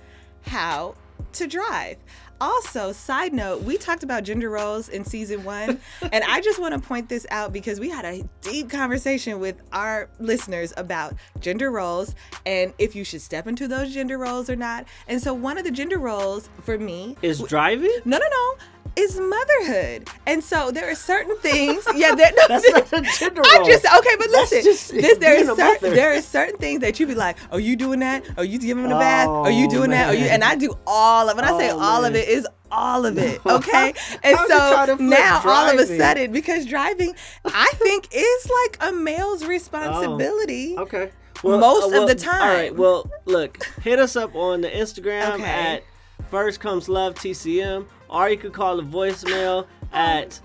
how 0.47 0.95
to 1.35 1.47
drive. 1.47 1.99
Also, 2.43 2.91
side 2.91 3.33
note, 3.33 3.63
we 3.63 3.77
talked 3.77 4.03
about 4.03 4.25
gender 4.25 4.51
roles 4.51 4.89
in 4.89 5.05
season 5.05 5.45
one, 5.45 5.79
and 6.13 6.25
I 6.25 6.41
just 6.41 6.59
want 6.59 6.75
to 6.75 6.81
point 6.81 7.09
this 7.09 7.25
out 7.31 7.53
because 7.53 7.79
we 7.79 7.89
had 7.89 8.05
a 8.05 8.29
deep 8.41 8.69
conversation 8.69 9.39
with 9.39 9.63
our 9.73 10.09
listeners 10.19 10.73
about 10.77 11.15
gender 11.39 11.71
roles 11.71 12.17
and 12.45 12.75
if 12.79 12.97
you 12.97 13.05
should 13.05 13.21
step 13.23 13.47
into 13.47 13.69
those 13.69 13.95
gender 13.95 14.19
roles 14.19 14.51
or 14.51 14.57
not. 14.57 14.87
And 15.07 15.23
so, 15.23 15.33
one 15.33 15.57
of 15.57 15.63
the 15.63 15.71
gender 15.71 15.99
roles 15.99 16.51
for 16.65 16.77
me 16.77 17.17
Is 17.23 17.39
driving? 17.39 17.93
no, 18.05 18.19
no, 18.19 18.27
no. 18.29 18.57
Is 18.95 19.19
motherhood. 19.19 20.09
And 20.27 20.45
so 20.45 20.71
there 20.71 20.91
are 20.91 20.95
certain 20.95 21.37
things. 21.39 21.83
Yeah, 21.95 22.15
that, 22.15 22.35
no, 22.37 22.43
That's 22.49 22.71
not 22.71 22.93
a 22.93 23.19
gender 23.19 23.41
I'm 23.47 23.61
role. 23.61 23.67
just 23.69 23.87
okay, 23.87 24.17
but 24.19 24.29
That's 24.31 24.53
listen. 24.53 24.63
just 24.65 24.91
this, 24.93 25.19
there 25.19 25.41
are 25.51 25.57
certain 25.57 25.95
there 25.95 26.13
are 26.15 26.21
certain 26.21 26.59
things 26.59 26.81
that 26.81 27.01
you 27.01 27.07
be 27.07 27.15
like, 27.15 27.39
are 27.51 27.59
you 27.61 27.75
doing 27.75 28.01
that? 28.01 28.25
Are 28.37 28.45
you 28.45 28.59
giving 28.59 28.85
him 28.85 28.93
a 28.93 28.99
bath? 28.99 29.29
Are 29.29 29.51
you 29.51 29.67
Oh, 29.67 29.71
doing 29.71 29.91
that? 29.91 30.11
Are 30.11 30.15
you? 30.15 30.27
And 30.27 30.45
I 30.45 30.57
do 30.57 30.75
all 30.87 31.29
of. 31.31 31.37
When 31.37 31.45
I 31.45 31.57
say 31.59 31.71
Oh, 31.71 31.81
all 31.81 32.05
of 32.05 32.15
it, 32.15 32.29
is 32.29 32.47
all 32.71 33.07
of 33.07 33.17
it. 33.17 33.41
Okay. 33.47 33.95
And 34.23 34.37
How'd 34.37 34.49
you 34.51 34.57
try 34.57 34.87
to 34.87 34.97
so 34.99 35.03
now 35.05 35.41
all 35.45 35.69
of 35.71 35.79
a 35.79 35.87
sudden, 35.87 36.31
because 36.33 36.67
driving, 36.67 37.15
I 37.47 37.71
think 37.77 38.09
is 38.13 38.51
like 38.63 38.77
a 38.91 38.93
male's 38.93 39.45
responsibility. 39.47 40.77
Okay. 40.79 41.11
Uh, 41.45 41.59
most 41.59 41.85
of 41.87 41.91
the 41.93 41.99
All 41.99 42.07
right. 42.07 42.69
time. 42.69 42.77
Well, 42.77 43.11
look, 43.25 43.65
hit 43.83 43.99
us 43.99 44.17
up 44.17 44.35
on 44.35 44.61
the 44.61 44.69
Instagram 44.71 45.33
Okay. 45.35 45.45
at 45.45 45.83
First 46.31 46.61
Comes 46.61 46.89
Love 46.89 47.15
TCM, 47.15 47.87
or 48.13 48.29
you 48.29 48.37
could 48.37 48.53
call 48.53 48.77
the 48.77 48.83
voicemail 48.83 49.67
at 49.93 50.39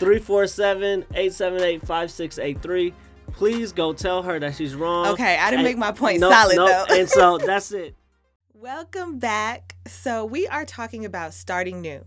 347-878-5683. 0.00 2.92
Please 3.32 3.72
go 3.72 3.92
tell 3.92 4.22
her 4.22 4.38
that 4.38 4.54
she's 4.54 4.74
wrong. 4.74 5.06
Okay, 5.08 5.36
I 5.36 5.50
didn't 5.50 5.60
And- 5.60 5.68
make 5.68 5.76
my 5.78 5.92
point 5.92 6.20
no, 6.20 6.30
solid 6.30 6.56
no, 6.56 6.66
though. 6.66 6.84
and 6.94 7.08
so 7.08 7.38
that's 7.38 7.72
it. 7.72 7.94
Welcome 8.54 9.18
back. 9.18 9.74
So, 9.86 10.24
we 10.24 10.46
are 10.48 10.64
talking 10.64 11.04
about 11.04 11.34
starting 11.34 11.80
new. 11.82 12.04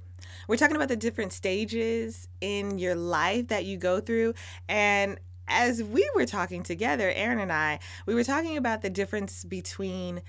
we're 0.47 0.57
talking 0.57 0.75
about 0.75 0.87
the 0.87 0.95
different 0.95 1.33
stages 1.33 2.27
in 2.41 2.79
your 2.79 2.95
life 2.95 3.49
that 3.49 3.65
you 3.65 3.77
go 3.77 3.99
through. 3.99 4.33
And 4.69 5.19
as 5.47 5.83
we 5.83 6.09
were 6.15 6.25
talking 6.25 6.63
together, 6.63 7.11
Aaron 7.13 7.39
and 7.39 7.51
I, 7.51 7.79
we 8.05 8.15
were 8.15 8.23
talking 8.23 8.57
about 8.57 8.81
the 8.81 8.89
difference 8.89 9.43
between 9.43 10.21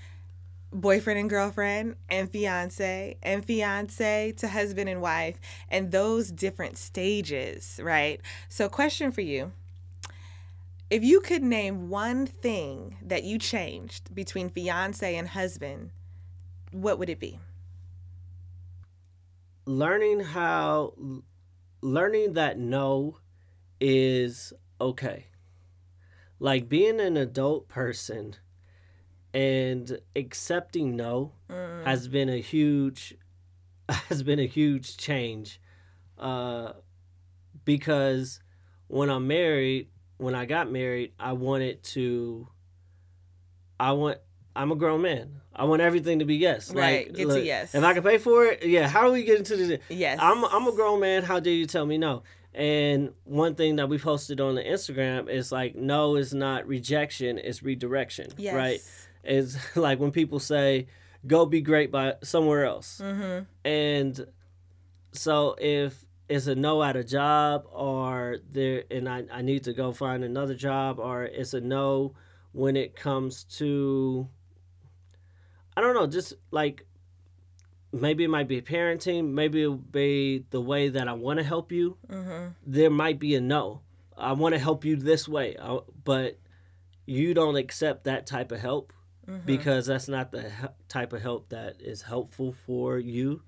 boyfriend 0.71 1.19
and 1.19 1.29
girlfriend 1.29 1.95
and 2.09 2.29
fiance 2.31 3.17
and 3.23 3.43
fiance 3.43 4.33
to 4.37 4.47
husband 4.47 4.89
and 4.89 5.01
wife 5.01 5.39
and 5.69 5.91
those 5.91 6.31
different 6.31 6.77
stages, 6.77 7.79
right? 7.83 8.21
So, 8.47 8.69
question 8.69 9.11
for 9.11 9.21
you. 9.21 9.51
If 10.89 11.03
you 11.03 11.21
could 11.21 11.43
name 11.43 11.89
one 11.89 12.25
thing 12.25 12.97
that 13.03 13.23
you 13.23 13.37
changed 13.37 14.13
between 14.15 14.49
fiance 14.49 15.15
and 15.15 15.27
husband, 15.27 15.91
what 16.71 16.97
would 16.97 17.09
it 17.09 17.19
be? 17.19 17.39
Learning 19.65 20.19
how, 20.19 20.95
learning 21.81 22.33
that 22.33 22.57
no 22.57 23.19
is 23.79 24.51
okay. 24.81 25.27
Like 26.39 26.69
being 26.69 26.99
an 26.99 27.17
adult 27.17 27.67
person 27.67 28.35
and 29.33 29.99
accepting 30.15 30.95
no 30.95 31.33
Mm. 31.49 31.83
has 31.85 32.07
been 32.07 32.29
a 32.29 32.37
huge 32.41 33.15
has 33.89 34.21
been 34.23 34.39
a 34.39 34.45
huge 34.47 34.97
change 34.97 35.59
uh 36.17 36.73
because 37.65 38.39
when 38.87 39.09
I'm 39.09 39.27
married 39.27 39.89
when 40.17 40.35
I 40.35 40.45
got 40.45 40.71
married 40.71 41.13
I 41.19 41.33
wanted 41.33 41.83
to 41.95 42.47
I 43.79 43.93
want 43.93 44.17
I'm 44.55 44.71
a 44.71 44.75
grown 44.75 45.01
man. 45.03 45.41
I 45.55 45.63
want 45.65 45.81
everything 45.81 46.19
to 46.19 46.25
be 46.25 46.35
yes. 46.35 46.73
Right, 46.73 47.07
Like, 47.07 47.15
get 47.15 47.29
to 47.29 47.41
yes. 47.45 47.73
If 47.75 47.83
I 47.83 47.93
can 47.93 48.03
pay 48.03 48.17
for 48.17 48.45
it, 48.45 48.65
yeah. 48.65 48.87
How 48.89 49.05
do 49.05 49.11
we 49.13 49.23
get 49.23 49.37
into 49.37 49.55
the? 49.55 49.79
Yes. 49.89 50.19
I'm 50.21 50.43
I'm 50.45 50.67
a 50.67 50.71
grown 50.73 50.99
man. 50.99 51.23
How 51.23 51.39
dare 51.39 51.53
you 51.53 51.65
tell 51.65 51.85
me 51.85 51.97
no? 51.97 52.23
And 52.53 53.13
one 53.25 53.55
thing 53.55 53.77
that 53.77 53.87
we 53.89 53.97
posted 53.99 54.41
on 54.41 54.55
the 54.55 54.63
Instagram 54.63 55.29
is 55.29 55.51
like, 55.51 55.75
no 55.75 56.15
is 56.15 56.33
not 56.33 56.67
rejection, 56.67 57.37
it's 57.37 57.61
redirection. 57.63 58.31
yes. 58.37 58.53
Right? 58.55 58.81
It's 59.23 59.57
like 59.75 59.99
when 59.99 60.11
people 60.11 60.39
say, 60.39 60.87
go 61.25 61.45
be 61.45 61.61
great 61.61 61.91
by 61.91 62.15
somewhere 62.23 62.65
else. 62.65 63.01
Mm-hmm. 63.03 63.43
And 63.65 64.27
so 65.11 65.55
if 65.59 66.05
it's 66.27 66.47
a 66.47 66.55
no 66.55 66.83
at 66.83 66.95
a 66.95 67.03
job 67.03 67.65
or 67.71 68.37
there 68.51 68.83
and 68.91 69.09
I, 69.09 69.23
I 69.31 69.41
need 69.41 69.63
to 69.65 69.73
go 69.73 69.91
find 69.91 70.23
another 70.23 70.53
job 70.53 70.99
or 70.99 71.23
it's 71.23 71.53
a 71.53 71.61
no 71.61 72.13
when 72.51 72.75
it 72.75 72.95
comes 72.95 73.43
to 73.57 74.27
I 75.75 75.81
don't 75.81 75.93
know, 75.93 76.07
just 76.07 76.33
like 76.51 76.85
maybe 77.91 78.23
it 78.25 78.29
might 78.29 78.47
be 78.47 78.61
parenting, 78.61 79.31
maybe 79.31 79.63
it'll 79.63 79.77
be 79.77 80.45
the 80.49 80.61
way 80.61 80.89
that 80.89 81.07
I 81.07 81.13
want 81.13 81.37
to 81.37 81.43
help 81.43 81.71
you. 81.71 81.97
Mm-hmm. 82.07 82.49
There 82.65 82.89
might 82.89 83.19
be 83.19 83.35
a 83.35 83.41
no. 83.41 83.81
I 84.17 84.33
want 84.33 84.53
to 84.53 84.59
help 84.59 84.83
you 84.83 84.97
this 84.97 85.27
way, 85.27 85.55
but 86.03 86.37
you 87.05 87.33
don't 87.33 87.55
accept 87.55 88.03
that 88.03 88.27
type 88.27 88.51
of 88.51 88.59
help 88.59 88.93
Mm-hmm. 89.29 89.45
because 89.45 89.85
that's 89.85 90.07
not 90.07 90.31
the 90.31 90.43
he- 90.43 90.67
type 90.87 91.13
of 91.13 91.21
help 91.21 91.49
that 91.49 91.81
is 91.81 92.01
helpful 92.01 92.53
for 92.65 92.97
you. 92.97 93.43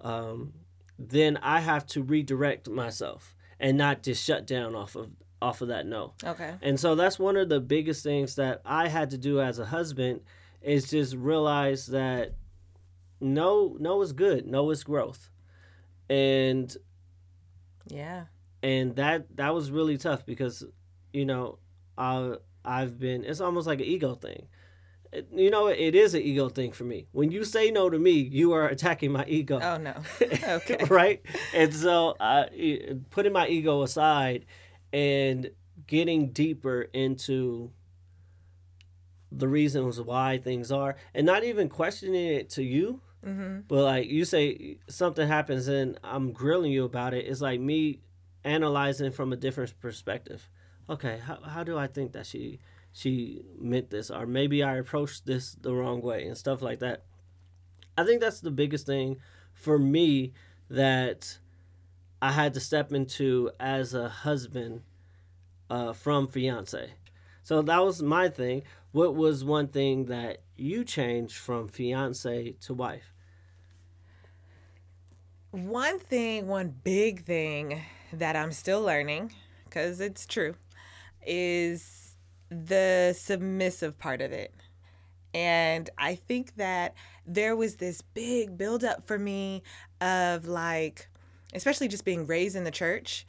Um, 0.00 0.52
then 0.98 1.38
I 1.38 1.60
have 1.60 1.86
to 1.88 2.02
redirect 2.02 2.68
myself 2.68 3.34
and 3.58 3.78
not 3.78 4.02
just 4.02 4.22
shut 4.24 4.46
down 4.46 4.74
off 4.74 4.94
of 4.96 5.10
off 5.40 5.60
of 5.62 5.68
that 5.68 5.86
no. 5.86 6.14
Okay. 6.24 6.54
And 6.62 6.78
so 6.80 6.94
that's 6.96 7.18
one 7.18 7.36
of 7.36 7.48
the 7.48 7.60
biggest 7.60 8.02
things 8.02 8.34
that 8.34 8.60
I 8.64 8.88
had 8.88 9.10
to 9.10 9.18
do 9.18 9.40
as 9.40 9.58
a 9.60 9.66
husband 9.66 10.20
is 10.60 10.90
just 10.90 11.14
realize 11.14 11.86
that 11.86 12.34
no 13.20 13.76
no 13.80 14.02
is 14.02 14.12
good, 14.12 14.46
no 14.46 14.70
is 14.70 14.82
growth. 14.84 15.30
And 16.10 16.76
Yeah. 17.88 18.24
and 18.62 18.96
that 18.96 19.36
that 19.36 19.54
was 19.54 19.70
really 19.70 19.96
tough 19.96 20.26
because 20.26 20.64
you 21.12 21.24
know, 21.24 21.58
I 21.96 22.34
I've 22.64 22.98
been 22.98 23.24
it's 23.24 23.40
almost 23.40 23.66
like 23.66 23.78
an 23.80 23.86
ego 23.86 24.14
thing. 24.14 24.48
You 25.34 25.50
know, 25.50 25.68
it 25.68 25.94
is 25.94 26.14
an 26.14 26.22
ego 26.22 26.48
thing 26.48 26.72
for 26.72 26.84
me. 26.84 27.06
When 27.12 27.30
you 27.30 27.44
say 27.44 27.70
no 27.70 27.88
to 27.88 27.98
me, 27.98 28.12
you 28.12 28.52
are 28.52 28.66
attacking 28.68 29.12
my 29.12 29.24
ego. 29.26 29.58
Oh 29.62 29.76
no. 29.78 29.94
Okay. 30.48 30.84
right? 30.88 31.22
And 31.54 31.74
so 31.74 32.14
I 32.20 32.96
putting 33.10 33.32
my 33.32 33.48
ego 33.48 33.82
aside 33.82 34.44
and 34.92 35.50
getting 35.86 36.32
deeper 36.32 36.82
into 36.92 37.70
the 39.30 39.48
reasons 39.48 40.00
why 40.00 40.38
things 40.38 40.72
are 40.72 40.96
and 41.14 41.26
not 41.26 41.44
even 41.44 41.68
questioning 41.68 42.26
it 42.26 42.50
to 42.50 42.62
you 42.62 43.00
Mm-hmm. 43.26 43.62
but 43.66 43.82
like 43.82 44.08
you 44.08 44.24
say 44.24 44.78
something 44.88 45.26
happens 45.26 45.66
and 45.66 45.98
i'm 46.04 46.30
grilling 46.30 46.70
you 46.70 46.84
about 46.84 47.14
it 47.14 47.26
it's 47.26 47.40
like 47.40 47.58
me 47.58 47.98
analyzing 48.44 49.10
from 49.10 49.32
a 49.32 49.36
different 49.36 49.74
perspective 49.80 50.48
okay 50.88 51.18
how, 51.18 51.40
how 51.42 51.64
do 51.64 51.76
i 51.76 51.88
think 51.88 52.12
that 52.12 52.26
she 52.26 52.60
she 52.98 53.42
meant 53.60 53.90
this 53.90 54.10
or 54.10 54.26
maybe 54.26 54.60
i 54.60 54.76
approached 54.76 55.24
this 55.24 55.52
the 55.52 55.72
wrong 55.72 56.02
way 56.02 56.26
and 56.26 56.36
stuff 56.36 56.60
like 56.60 56.80
that. 56.80 57.04
I 57.96 58.04
think 58.04 58.20
that's 58.20 58.40
the 58.40 58.50
biggest 58.50 58.86
thing 58.86 59.18
for 59.52 59.78
me 59.78 60.32
that 60.68 61.38
i 62.20 62.32
had 62.32 62.54
to 62.54 62.60
step 62.60 62.92
into 62.92 63.50
as 63.60 63.94
a 63.94 64.08
husband 64.08 64.82
uh, 65.70 65.92
from 65.92 66.26
fiance. 66.26 66.90
So 67.42 67.62
that 67.62 67.84
was 67.84 68.02
my 68.02 68.28
thing. 68.28 68.62
What 68.92 69.14
was 69.14 69.44
one 69.44 69.68
thing 69.68 70.06
that 70.06 70.38
you 70.56 70.84
changed 70.84 71.36
from 71.36 71.68
fiance 71.68 72.56
to 72.62 72.74
wife? 72.74 73.12
One 75.50 75.98
thing, 75.98 76.46
one 76.48 76.74
big 76.82 77.24
thing 77.24 77.82
that 78.12 78.34
I'm 78.34 78.52
still 78.52 78.82
learning, 78.82 79.32
because 79.64 80.00
it's 80.00 80.26
true, 80.26 80.56
is 81.26 81.97
the 82.50 83.14
submissive 83.18 83.98
part 83.98 84.20
of 84.20 84.32
it. 84.32 84.54
And 85.34 85.90
I 85.98 86.14
think 86.14 86.56
that 86.56 86.94
there 87.26 87.54
was 87.54 87.76
this 87.76 88.00
big 88.00 88.56
buildup 88.56 89.06
for 89.06 89.18
me 89.18 89.62
of 90.00 90.46
like, 90.46 91.08
especially 91.54 91.88
just 91.88 92.04
being 92.04 92.26
raised 92.26 92.56
in 92.56 92.64
the 92.64 92.70
church, 92.70 93.26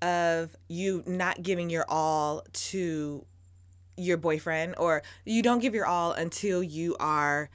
of 0.00 0.56
you 0.68 1.04
not 1.06 1.42
giving 1.42 1.70
your 1.70 1.84
all 1.88 2.42
to 2.52 3.24
your 3.96 4.16
boyfriend, 4.16 4.74
or 4.78 5.02
you 5.24 5.42
don't 5.42 5.60
give 5.60 5.74
your 5.74 5.86
all 5.86 6.12
until 6.12 6.62
you 6.62 6.96
are 6.98 7.50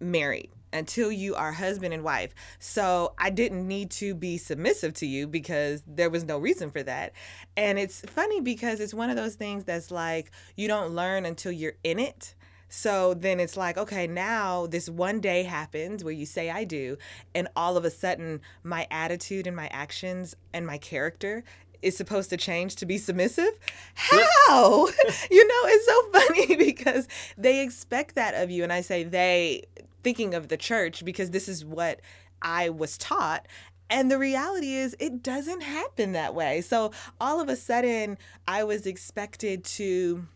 married 0.00 0.50
until 0.72 1.10
you 1.10 1.34
are 1.34 1.52
husband 1.52 1.94
and 1.94 2.02
wife. 2.02 2.34
So 2.58 3.14
I 3.18 3.30
didn't 3.30 3.66
need 3.66 3.90
to 3.92 4.14
be 4.14 4.38
submissive 4.38 4.94
to 4.94 5.06
you 5.06 5.26
because 5.26 5.82
there 5.86 6.10
was 6.10 6.24
no 6.24 6.38
reason 6.38 6.70
for 6.70 6.82
that. 6.82 7.12
And 7.56 7.78
it's 7.78 8.00
funny 8.02 8.40
because 8.40 8.80
it's 8.80 8.94
one 8.94 9.10
of 9.10 9.16
those 9.16 9.34
things 9.34 9.64
that's 9.64 9.90
like 9.90 10.30
you 10.56 10.68
don't 10.68 10.94
learn 10.94 11.24
until 11.24 11.52
you're 11.52 11.76
in 11.84 11.98
it. 11.98 12.34
So 12.68 13.14
then 13.14 13.40
it's 13.40 13.56
like, 13.56 13.78
okay, 13.78 14.06
now 14.06 14.66
this 14.66 14.90
one 14.90 15.20
day 15.20 15.42
happens 15.42 16.04
where 16.04 16.12
you 16.12 16.26
say 16.26 16.50
I 16.50 16.64
do, 16.64 16.98
and 17.34 17.48
all 17.56 17.78
of 17.78 17.84
a 17.86 17.90
sudden 17.90 18.42
my 18.62 18.86
attitude 18.90 19.46
and 19.46 19.56
my 19.56 19.68
actions 19.72 20.36
and 20.52 20.66
my 20.66 20.76
character 20.76 21.44
is 21.82 21.96
supposed 21.96 22.30
to 22.30 22.36
change 22.36 22.76
to 22.76 22.86
be 22.86 22.98
submissive? 22.98 23.52
How? 23.94 24.86
you 25.30 25.48
know, 25.48 25.60
it's 25.64 25.86
so 25.86 26.10
funny 26.12 26.56
because 26.56 27.08
they 27.36 27.62
expect 27.62 28.14
that 28.16 28.34
of 28.34 28.50
you. 28.50 28.62
And 28.62 28.72
I 28.72 28.80
say 28.80 29.04
they, 29.04 29.64
thinking 30.02 30.34
of 30.34 30.48
the 30.48 30.56
church, 30.56 31.04
because 31.04 31.30
this 31.30 31.48
is 31.48 31.64
what 31.64 32.00
I 32.42 32.70
was 32.70 32.98
taught. 32.98 33.46
And 33.90 34.10
the 34.10 34.18
reality 34.18 34.74
is, 34.74 34.94
it 34.98 35.22
doesn't 35.22 35.62
happen 35.62 36.12
that 36.12 36.34
way. 36.34 36.60
So 36.60 36.92
all 37.20 37.40
of 37.40 37.48
a 37.48 37.56
sudden, 37.56 38.18
I 38.46 38.64
was 38.64 38.86
expected 38.86 39.64
to, 39.64 40.26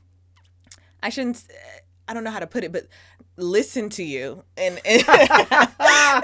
I 1.02 1.10
shouldn't, 1.10 1.44
I 2.12 2.14
don't 2.14 2.24
know 2.24 2.30
how 2.30 2.40
to 2.40 2.46
put 2.46 2.62
it, 2.62 2.72
but 2.72 2.88
listen 3.38 3.88
to 3.88 4.02
you. 4.04 4.44
And, 4.58 4.78
and 4.84 5.02
no, 5.08 5.16
I 5.80 6.20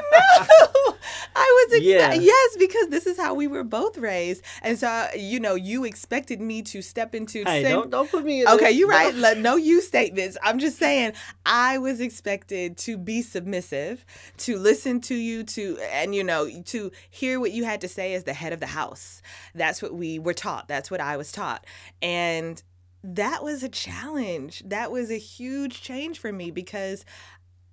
was, 1.70 1.80
Yeah. 1.80 2.12
yes, 2.12 2.56
because 2.58 2.88
this 2.88 3.06
is 3.06 3.16
how 3.16 3.32
we 3.32 3.46
were 3.46 3.64
both 3.64 3.96
raised. 3.96 4.44
And 4.60 4.78
so, 4.78 5.08
you 5.16 5.40
know, 5.40 5.54
you 5.54 5.84
expected 5.84 6.42
me 6.42 6.60
to 6.60 6.82
step 6.82 7.14
into 7.14 7.42
hey 7.46 7.62
don't 7.62 7.88
don't 7.88 8.10
put 8.10 8.22
me 8.22 8.42
in 8.42 8.48
Okay, 8.48 8.70
you're 8.70 8.90
right. 8.90 9.38
No 9.38 9.56
you 9.56 9.80
statements. 9.80 10.36
I'm 10.42 10.58
just 10.58 10.76
saying 10.76 11.14
I 11.46 11.78
was 11.78 12.00
expected 12.00 12.76
to 12.78 12.98
be 12.98 13.22
submissive, 13.22 14.04
to 14.38 14.58
listen 14.58 15.00
to 15.00 15.14
you, 15.14 15.42
to 15.44 15.78
and 15.90 16.14
you 16.14 16.22
know, 16.22 16.50
to 16.66 16.92
hear 17.08 17.40
what 17.40 17.52
you 17.52 17.64
had 17.64 17.80
to 17.80 17.88
say 17.88 18.12
as 18.12 18.24
the 18.24 18.34
head 18.34 18.52
of 18.52 18.60
the 18.60 18.66
house. 18.66 19.22
That's 19.54 19.80
what 19.80 19.94
we 19.94 20.18
were 20.18 20.34
taught. 20.34 20.68
That's 20.68 20.90
what 20.90 21.00
I 21.00 21.16
was 21.16 21.32
taught. 21.32 21.64
And 22.02 22.62
that 23.04 23.42
was 23.44 23.62
a 23.62 23.68
challenge. 23.68 24.62
That 24.66 24.90
was 24.90 25.10
a 25.10 25.18
huge 25.18 25.80
change 25.82 26.18
for 26.18 26.32
me 26.32 26.50
because 26.50 27.04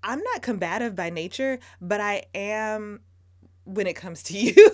I'm 0.03 0.21
not 0.21 0.41
combative 0.41 0.95
by 0.95 1.09
nature, 1.09 1.59
but 1.81 1.99
I 1.99 2.23
am 2.35 3.01
when 3.63 3.87
it 3.87 3.95
comes 3.95 4.21
to 4.23 4.37
you. 4.37 4.71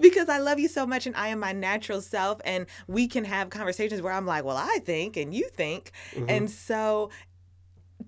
because 0.00 0.28
I 0.28 0.38
love 0.38 0.58
you 0.58 0.68
so 0.68 0.86
much 0.86 1.06
and 1.06 1.14
I 1.16 1.28
am 1.28 1.38
my 1.40 1.52
natural 1.52 2.00
self 2.00 2.40
and 2.44 2.66
we 2.86 3.06
can 3.06 3.24
have 3.24 3.50
conversations 3.50 4.00
where 4.02 4.12
I'm 4.12 4.26
like, 4.26 4.44
"Well, 4.44 4.56
I 4.56 4.78
think 4.84 5.16
and 5.16 5.34
you 5.34 5.48
think." 5.50 5.92
Mhm. 6.14 6.30
And 6.30 6.50
so 6.50 7.10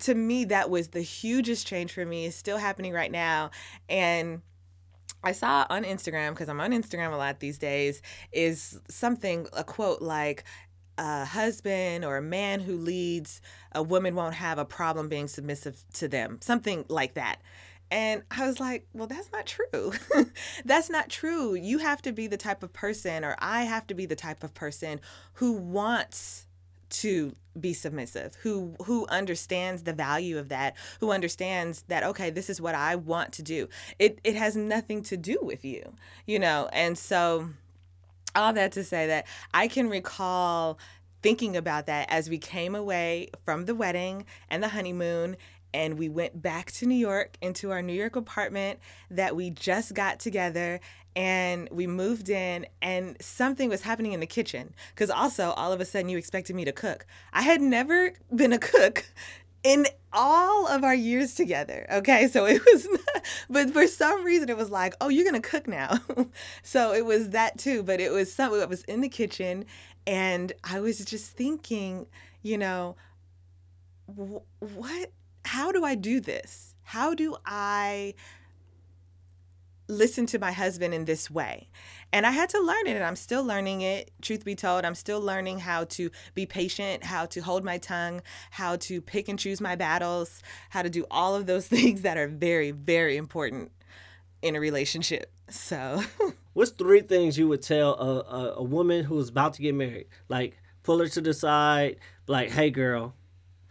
to 0.00 0.14
me 0.14 0.44
that 0.46 0.68
was 0.68 0.88
the 0.88 1.00
hugest 1.00 1.66
change 1.66 1.92
for 1.92 2.04
me. 2.04 2.26
It's 2.26 2.36
still 2.36 2.58
happening 2.58 2.92
right 2.92 3.10
now 3.10 3.50
and 3.88 4.42
I 5.24 5.32
saw 5.32 5.66
on 5.70 5.84
Instagram 5.84 6.30
because 6.30 6.48
I'm 6.48 6.60
on 6.60 6.70
Instagram 6.72 7.12
a 7.12 7.16
lot 7.16 7.40
these 7.40 7.58
days 7.58 8.02
is 8.30 8.78
something 8.88 9.48
a 9.54 9.64
quote 9.64 10.02
like 10.02 10.44
a 10.98 11.24
husband 11.24 12.04
or 12.04 12.16
a 12.16 12.22
man 12.22 12.60
who 12.60 12.76
leads 12.76 13.40
a 13.72 13.82
woman 13.82 14.14
won't 14.14 14.34
have 14.34 14.58
a 14.58 14.64
problem 14.64 15.08
being 15.08 15.28
submissive 15.28 15.84
to 15.92 16.08
them 16.08 16.38
something 16.40 16.84
like 16.88 17.14
that 17.14 17.40
and 17.90 18.22
I 18.32 18.46
was 18.46 18.58
like, 18.58 18.86
well, 18.92 19.06
that's 19.06 19.30
not 19.30 19.46
true. 19.46 19.92
that's 20.64 20.90
not 20.90 21.08
true. 21.08 21.54
You 21.54 21.78
have 21.78 22.02
to 22.02 22.12
be 22.12 22.26
the 22.26 22.36
type 22.36 22.62
of 22.62 22.72
person, 22.72 23.24
or 23.24 23.36
I 23.38 23.62
have 23.62 23.86
to 23.86 23.94
be 23.94 24.06
the 24.06 24.16
type 24.16 24.42
of 24.42 24.54
person 24.54 25.00
who 25.34 25.52
wants 25.52 26.46
to 26.88 27.34
be 27.58 27.72
submissive 27.72 28.34
who 28.42 28.76
who 28.84 29.06
understands 29.08 29.82
the 29.82 29.92
value 29.92 30.38
of 30.38 30.50
that 30.50 30.76
who 31.00 31.10
understands 31.10 31.82
that 31.88 32.04
okay 32.04 32.30
this 32.30 32.48
is 32.48 32.60
what 32.60 32.74
i 32.74 32.94
want 32.94 33.32
to 33.32 33.42
do 33.42 33.68
it 33.98 34.20
it 34.22 34.36
has 34.36 34.54
nothing 34.54 35.02
to 35.02 35.16
do 35.16 35.38
with 35.42 35.64
you 35.64 35.94
you 36.26 36.38
know 36.38 36.68
and 36.72 36.96
so 36.96 37.48
all 38.36 38.52
that 38.52 38.72
to 38.72 38.84
say 38.84 39.06
that 39.06 39.26
i 39.52 39.66
can 39.66 39.88
recall 39.88 40.78
thinking 41.22 41.56
about 41.56 41.86
that 41.86 42.06
as 42.10 42.30
we 42.30 42.38
came 42.38 42.74
away 42.74 43.28
from 43.44 43.64
the 43.64 43.74
wedding 43.74 44.24
and 44.48 44.62
the 44.62 44.68
honeymoon 44.68 45.36
and 45.74 45.98
we 45.98 46.08
went 46.08 46.40
back 46.40 46.72
to 46.72 46.86
New 46.86 46.94
York 46.94 47.36
into 47.42 47.70
our 47.70 47.82
New 47.82 47.92
York 47.92 48.16
apartment 48.16 48.80
that 49.10 49.36
we 49.36 49.50
just 49.50 49.92
got 49.92 50.18
together 50.18 50.80
and 51.14 51.68
we 51.70 51.86
moved 51.86 52.30
in 52.30 52.66
and 52.80 53.16
something 53.20 53.68
was 53.68 53.82
happening 53.82 54.12
in 54.12 54.20
the 54.20 54.26
kitchen. 54.26 54.74
Because 54.94 55.10
also 55.10 55.50
all 55.50 55.72
of 55.72 55.80
a 55.80 55.84
sudden 55.84 56.08
you 56.08 56.16
expected 56.16 56.56
me 56.56 56.64
to 56.64 56.72
cook. 56.72 57.06
I 57.32 57.42
had 57.42 57.60
never 57.60 58.12
been 58.34 58.52
a 58.52 58.58
cook 58.58 59.04
in 59.66 59.86
all 60.12 60.68
of 60.68 60.84
our 60.84 60.94
years 60.94 61.34
together 61.34 61.86
okay 61.92 62.28
so 62.28 62.46
it 62.46 62.62
was 62.72 62.88
but 63.50 63.70
for 63.70 63.86
some 63.86 64.24
reason 64.24 64.48
it 64.48 64.56
was 64.56 64.70
like 64.70 64.94
oh 65.00 65.08
you're 65.08 65.24
gonna 65.24 65.40
cook 65.40 65.66
now 65.66 65.98
so 66.62 66.92
it 66.92 67.04
was 67.04 67.30
that 67.30 67.58
too 67.58 67.82
but 67.82 68.00
it 68.00 68.12
was 68.12 68.32
something 68.32 68.58
that 68.60 68.68
was 68.68 68.82
in 68.84 69.00
the 69.00 69.08
kitchen 69.08 69.64
and 70.06 70.52
i 70.64 70.80
was 70.80 71.04
just 71.04 71.32
thinking 71.32 72.06
you 72.42 72.56
know 72.56 72.96
what 74.60 75.10
how 75.46 75.72
do 75.72 75.84
I 75.84 75.94
do 75.94 76.20
this? 76.20 76.74
How 76.82 77.14
do 77.14 77.36
I 77.46 78.14
listen 79.88 80.26
to 80.26 80.38
my 80.38 80.52
husband 80.52 80.94
in 80.94 81.04
this 81.04 81.30
way? 81.30 81.68
And 82.12 82.26
I 82.26 82.30
had 82.30 82.48
to 82.50 82.60
learn 82.60 82.86
it, 82.86 82.96
and 82.96 83.04
I'm 83.04 83.16
still 83.16 83.44
learning 83.44 83.80
it. 83.80 84.10
Truth 84.22 84.44
be 84.44 84.54
told, 84.54 84.84
I'm 84.84 84.94
still 84.94 85.20
learning 85.20 85.60
how 85.60 85.84
to 85.84 86.10
be 86.34 86.46
patient, 86.46 87.04
how 87.04 87.26
to 87.26 87.40
hold 87.40 87.64
my 87.64 87.78
tongue, 87.78 88.22
how 88.50 88.76
to 88.76 89.00
pick 89.00 89.28
and 89.28 89.38
choose 89.38 89.60
my 89.60 89.76
battles, 89.76 90.42
how 90.70 90.82
to 90.82 90.90
do 90.90 91.04
all 91.10 91.34
of 91.34 91.46
those 91.46 91.66
things 91.68 92.02
that 92.02 92.16
are 92.16 92.28
very, 92.28 92.70
very 92.70 93.16
important 93.16 93.72
in 94.42 94.56
a 94.56 94.60
relationship. 94.60 95.32
So, 95.48 96.02
what's 96.52 96.70
three 96.70 97.00
things 97.00 97.38
you 97.38 97.48
would 97.48 97.62
tell 97.62 97.94
a, 97.94 98.20
a, 98.20 98.54
a 98.56 98.62
woman 98.62 99.04
who's 99.04 99.28
about 99.28 99.54
to 99.54 99.62
get 99.62 99.74
married? 99.74 100.06
Like, 100.28 100.58
pull 100.82 100.98
her 100.98 101.08
to 101.08 101.20
the 101.20 101.34
side, 101.34 101.96
like, 102.26 102.50
hey, 102.50 102.70
girl, 102.70 103.14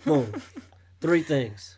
boom. 0.03 0.34
Three 1.01 1.22
things 1.22 1.77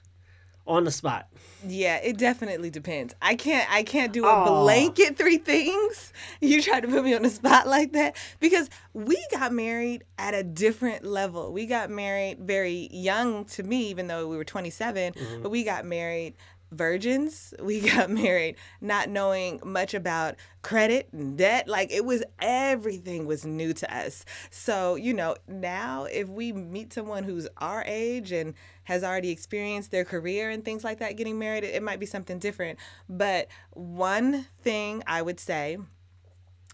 on 0.67 0.83
the 0.83 0.91
spot. 0.91 1.27
Yeah, 1.65 1.97
it 1.97 2.17
definitely 2.17 2.69
depends. 2.69 3.15
I 3.21 3.36
can't 3.36 3.67
I 3.71 3.83
can't 3.83 4.13
do 4.13 4.25
a 4.25 4.29
Aww. 4.29 4.63
blanket 4.63 5.17
three 5.17 5.38
things. 5.38 6.13
You 6.39 6.62
try 6.62 6.79
to 6.79 6.88
put 6.88 7.03
me 7.03 7.15
on 7.15 7.24
the 7.24 7.29
spot 7.29 7.67
like 7.67 7.93
that 7.93 8.15
because 8.39 8.69
we 8.93 9.17
got 9.31 9.51
married 9.51 10.03
at 10.17 10.33
a 10.33 10.43
different 10.43 11.03
level. 11.03 11.51
We 11.51 11.65
got 11.65 11.89
married 11.89 12.39
very 12.39 12.89
young 12.91 13.45
to 13.45 13.63
me 13.63 13.88
even 13.89 14.07
though 14.07 14.27
we 14.27 14.38
were 14.38 14.43
27, 14.43 15.13
mm-hmm. 15.13 15.41
but 15.41 15.50
we 15.50 15.63
got 15.63 15.86
married 15.86 16.36
virgins. 16.71 17.53
We 17.67 17.81
got 17.81 18.09
married 18.09 18.55
not 18.81 19.09
knowing 19.09 19.59
much 19.63 19.93
about 19.93 20.36
credit 20.62 21.09
and 21.12 21.38
debt. 21.38 21.67
Like 21.67 21.91
it 21.91 22.05
was 22.05 22.24
everything 22.39 23.25
was 23.25 23.45
new 23.45 23.74
to 23.74 23.95
us. 23.95 24.25
So, 24.51 24.95
you 24.95 25.13
know, 25.13 25.36
now 25.47 26.05
if 26.05 26.29
we 26.29 26.53
meet 26.53 26.93
someone 26.93 27.24
who's 27.24 27.47
our 27.57 27.83
age 27.86 28.31
and 28.31 28.53
has 28.88 29.03
already 29.03 29.32
experienced 29.32 29.91
their 29.91 30.06
career 30.06 30.50
and 30.50 30.63
things 30.63 30.82
like 30.82 31.00
that 31.00 31.17
getting 31.17 31.38
married, 31.38 31.65
it, 31.65 31.84
might 31.84 32.00
be 32.00 32.06
something 32.06 32.39
different. 32.39 32.79
But 33.10 33.50
one 33.72 34.48
thing 34.62 35.03
I 35.06 35.22
would 35.22 35.41
say 35.41 35.77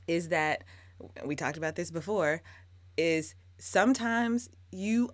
is 0.08 0.30
that 0.30 0.64
we 1.26 1.36
talked 1.36 1.58
about 1.58 1.76
this 1.76 1.90
before 1.90 2.44
is 2.98 3.34
sometimes 3.58 4.48
you 4.72 5.10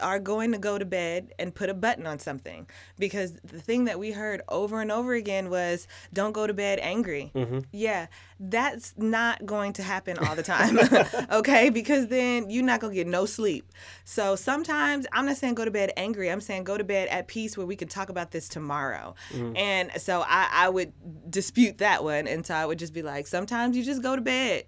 are 0.00 0.18
going 0.18 0.52
to 0.52 0.58
go 0.58 0.78
to 0.78 0.84
bed 0.84 1.32
and 1.38 1.54
put 1.54 1.68
a 1.68 1.74
button 1.74 2.06
on 2.06 2.18
something. 2.18 2.68
Because 2.98 3.34
the 3.44 3.60
thing 3.60 3.84
that 3.84 3.98
we 3.98 4.12
heard 4.12 4.42
over 4.48 4.80
and 4.80 4.90
over 4.90 5.14
again 5.14 5.50
was 5.50 5.86
don't 6.12 6.32
go 6.32 6.46
to 6.46 6.54
bed 6.54 6.78
angry. 6.82 7.30
Mm-hmm. 7.34 7.60
yeah 7.72 8.06
that's 8.40 8.94
not 8.96 9.46
going 9.46 9.72
to 9.72 9.82
happen 9.82 10.18
all 10.18 10.34
the 10.34 10.42
time 10.42 10.78
okay? 11.32 11.70
Because 11.70 12.08
then 12.08 12.50
you're 12.50 12.64
not 12.64 12.80
going 12.80 12.92
to 12.92 12.94
get 12.94 13.06
no 13.06 13.26
sleep. 13.26 13.70
So 14.04 14.36
sometimes 14.36 15.06
i'm 15.12 15.26
not 15.26 15.36
saying 15.36 15.54
go 15.54 15.64
to 15.64 15.70
bed 15.70 15.92
angry 15.96 16.30
i'm 16.30 16.40
saying 16.40 16.64
go 16.64 16.76
to 16.76 16.84
bed 16.84 17.08
at 17.08 17.28
peace 17.28 17.56
where 17.56 17.66
we 17.66 17.76
can 17.76 17.88
talk 17.88 18.08
about 18.08 18.32
this 18.32 18.48
tomorrow. 18.48 19.14
Mm-hmm. 19.32 19.56
and 19.56 19.90
so 20.00 20.22
I, 20.26 20.48
I 20.50 20.68
would 20.68 20.92
dispute 21.30 21.78
that 21.78 22.02
one 22.02 22.26
and 22.26 22.44
so 22.44 22.54
i 22.54 22.66
would 22.66 22.78
just 22.78 22.92
be 22.92 23.02
like 23.02 23.26
sometimes 23.26 23.76
you 23.76 23.84
just 23.84 24.02
go 24.02 24.16
to 24.16 24.22
bed. 24.22 24.64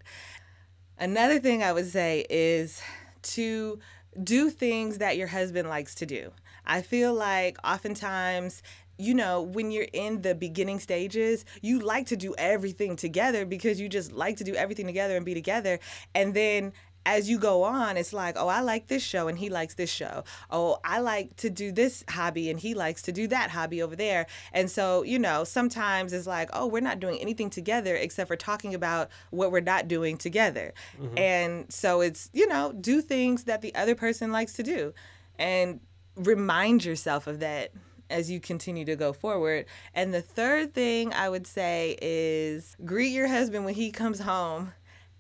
Another 0.99 1.39
thing 1.39 1.63
i 1.63 1.73
would 1.73 1.91
say 1.91 2.25
is 2.31 2.81
to 3.23 3.79
do 4.23 4.51
things 4.51 4.99
that 4.99 5.17
your 5.17 5.29
husband 5.29 5.69
likes 5.69 5.95
to 5.97 6.07
do. 6.07 6.33
I 6.65 6.83
feel 6.83 7.15
like 7.15 7.59
oftentimes 7.65 8.63
you 8.99 9.15
know, 9.15 9.43
when 9.43 9.71
you're 9.71 9.89
in 9.93 10.23
the 10.23 10.35
beginning 10.35 10.81
stages, 10.81 11.45
you 11.61 11.81
like 11.81 12.07
to 12.07 12.17
do 12.17 12.35
everything 12.39 12.97
together 12.97 13.45
because 13.45 13.79
you 13.79 13.89
just 13.89 14.13
like 14.13 14.39
to 14.39 14.45
do 14.45 14.55
everything 14.55 14.87
together 14.87 15.17
and 15.17 15.27
be 15.27 15.35
together. 15.35 15.79
And 16.15 16.33
then 16.33 16.73
as 17.07 17.31
you 17.31 17.39
go 17.39 17.63
on, 17.63 17.97
it's 17.97 18.13
like, 18.13 18.35
oh, 18.37 18.49
I 18.49 18.61
like 18.61 18.89
this 18.89 19.03
show 19.03 19.29
and 19.29 19.39
he 19.39 19.49
likes 19.49 19.75
this 19.75 19.89
show. 19.89 20.25
Oh, 20.51 20.79
I 20.85 20.99
like 20.99 21.37
to 21.37 21.49
do 21.49 21.71
this 21.71 22.05
hobby 22.09 22.51
and 22.51 22.59
he 22.59 22.75
likes 22.75 23.01
to 23.03 23.13
do 23.13 23.29
that 23.29 23.51
hobby 23.51 23.81
over 23.81 23.95
there. 23.95 24.27
And 24.53 24.69
so, 24.69 25.05
you 25.05 25.21
know, 25.21 25.45
sometimes 25.45 26.13
it's 26.13 26.27
like, 26.27 26.51
oh, 26.53 26.67
we're 26.67 26.81
not 26.81 26.99
doing 26.99 27.19
anything 27.21 27.49
together 27.49 27.95
except 27.95 28.27
for 28.27 28.35
talking 28.35 28.75
about 28.75 29.09
what 29.31 29.53
we're 29.53 29.61
not 29.61 29.87
doing 29.87 30.19
together. 30.19 30.75
Mm-hmm. 31.01 31.17
And 31.17 31.73
so 31.73 32.01
it's, 32.01 32.29
you 32.33 32.49
know, 32.49 32.73
do 32.73 33.01
things 33.01 33.45
that 33.45 33.63
the 33.63 33.73
other 33.77 33.95
person 33.95 34.33
likes 34.33 34.55
to 34.55 34.65
do 34.65 34.93
and 35.39 35.79
remind 36.17 36.85
yourself 36.85 37.29
of 37.29 37.39
that 37.39 37.71
as 38.11 38.33
you 38.33 38.41
continue 38.41 38.85
to 38.85 38.97
go 38.97 39.13
forward. 39.13 39.67
And 39.95 40.13
the 40.13 40.23
third 40.23 40.75
thing 40.75 41.13
I 41.13 41.29
would 41.29 41.47
say 41.47 41.97
is 42.03 42.77
greet 42.85 43.13
your 43.13 43.29
husband 43.29 43.65
when 43.65 43.75
he 43.75 43.93
comes 43.93 44.19
home 44.19 44.73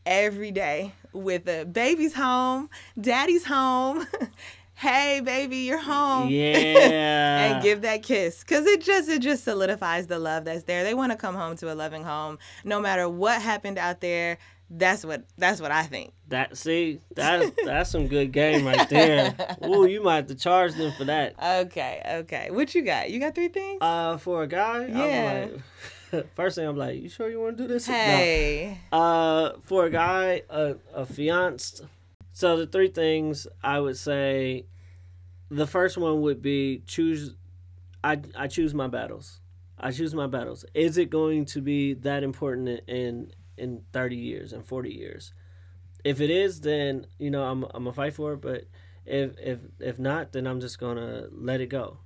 every 0.05 0.53
day 0.53 0.93
with 1.17 1.45
the 1.45 1.67
baby's 1.67 2.15
home, 2.15 2.71
daddy's 3.01 3.45
home. 3.45 4.07
hey 4.75 5.21
baby 5.25 5.57
you're 5.59 5.79
home. 5.79 6.29
Yeah. 6.31 7.55
and 7.55 7.63
give 7.63 7.83
that 7.83 8.03
kiss. 8.03 8.41
Because 8.41 8.67
it 8.67 8.83
just 8.83 9.09
it 9.09 9.23
just 9.23 9.45
solidifies 9.45 10.07
the 10.07 10.19
love 10.19 10.45
that's 10.45 10.65
there. 10.65 10.85
They 10.85 10.95
want 10.95 11.13
to 11.13 11.19
come 11.19 11.35
home 11.35 11.57
to 11.57 11.73
a 11.73 11.75
loving 11.75 12.05
home. 12.05 12.39
No 12.65 12.81
matter 12.81 13.09
what 13.09 13.41
happened 13.41 13.79
out 13.79 14.01
there 14.01 14.39
that's 14.69 15.05
what 15.05 15.25
that's 15.39 15.61
what 15.61 15.71
i 15.71 15.85
think. 15.85 16.13
That 16.29 16.57
see 16.57 17.01
that 17.15 17.55
that's 17.65 17.89
some 17.91 18.09
good 18.09 18.33
game 18.33 18.67
right 18.67 18.89
there. 18.89 19.35
Ooh, 19.65 19.87
you 19.87 20.03
might 20.03 20.17
have 20.17 20.27
to 20.27 20.35
charge 20.35 20.75
them 20.75 20.93
for 20.99 21.05
that. 21.05 21.35
Okay 21.41 22.03
okay. 22.23 22.51
What 22.51 22.75
you 22.75 22.83
got? 22.83 23.11
You 23.11 23.21
got 23.21 23.35
three 23.35 23.49
things? 23.49 23.79
Uh 23.81 24.17
for 24.17 24.43
a 24.43 24.49
guy? 24.49 24.87
Yeah 24.87 25.49
First 26.35 26.57
thing 26.57 26.67
I'm 26.67 26.77
like, 26.77 27.01
you 27.01 27.09
sure 27.09 27.29
you 27.29 27.41
want 27.41 27.57
to 27.57 27.65
do 27.65 27.69
this? 27.69 27.87
Hey. 27.87 28.79
No. 28.93 28.99
Uh, 28.99 29.53
for 29.63 29.87
a 29.87 29.91
guy, 29.91 30.43
a, 30.49 30.77
a 30.95 31.05
fiancé. 31.05 31.87
So 32.33 32.57
the 32.57 32.67
three 32.67 32.89
things 32.89 33.47
I 33.63 33.81
would 33.81 33.97
say, 33.97 34.67
the 35.51 35.67
first 35.67 35.97
one 35.97 36.21
would 36.23 36.43
be 36.43 36.83
choose. 36.87 37.35
I 38.05 38.21
I 38.37 38.47
choose 38.47 38.75
my 38.75 38.89
battles. 38.89 39.41
I 39.79 39.91
choose 39.91 40.15
my 40.15 40.27
battles. 40.27 40.65
Is 40.75 40.99
it 40.99 41.11
going 41.11 41.47
to 41.47 41.61
be 41.61 41.95
that 41.95 42.23
important 42.23 42.69
in 42.87 43.33
in 43.57 43.83
30 43.93 44.17
years 44.17 44.53
and 44.53 44.65
40 44.65 44.91
years? 44.91 45.33
If 46.05 46.21
it 46.21 46.31
is, 46.31 46.61
then 46.61 47.07
you 47.19 47.31
know 47.31 47.43
I'm 47.43 47.65
I'm 47.65 47.85
gonna 47.85 47.93
fight 47.93 48.15
for 48.15 48.35
it. 48.35 48.43
But 48.43 48.65
if 49.07 49.33
if 49.39 49.61
if 49.81 49.99
not, 49.99 50.33
then 50.33 50.47
I'm 50.47 50.61
just 50.61 50.79
gonna 50.79 51.29
let 51.33 51.61
it 51.61 51.69
go. 51.69 51.99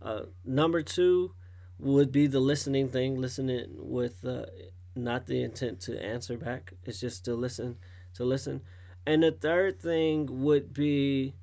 Uh, 0.00 0.22
number 0.44 0.82
two 0.82 1.34
would 1.78 2.12
be 2.12 2.26
the 2.26 2.40
listening 2.40 2.88
thing, 2.88 3.20
listening 3.20 3.66
with 3.76 4.24
uh, 4.24 4.46
not 4.94 5.26
the 5.26 5.42
intent 5.42 5.80
to 5.80 6.02
answer 6.02 6.36
back. 6.36 6.72
It's 6.84 7.00
just 7.00 7.24
to 7.24 7.34
listen, 7.34 7.76
to 8.14 8.24
listen. 8.24 8.62
And 9.06 9.22
the 9.22 9.32
third 9.32 9.80
thing 9.80 10.42
would 10.42 10.72
be 10.72 11.34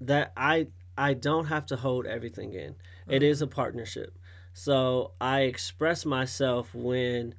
that 0.00 0.32
I 0.36 0.68
I 0.96 1.14
don't 1.14 1.46
have 1.46 1.66
to 1.66 1.76
hold 1.76 2.06
everything 2.06 2.54
in. 2.54 2.72
Mm-hmm. 2.72 3.12
It 3.12 3.22
is 3.22 3.42
a 3.42 3.46
partnership. 3.46 4.18
So 4.52 5.12
I 5.20 5.42
express 5.42 6.04
myself 6.04 6.74
when 6.74 7.34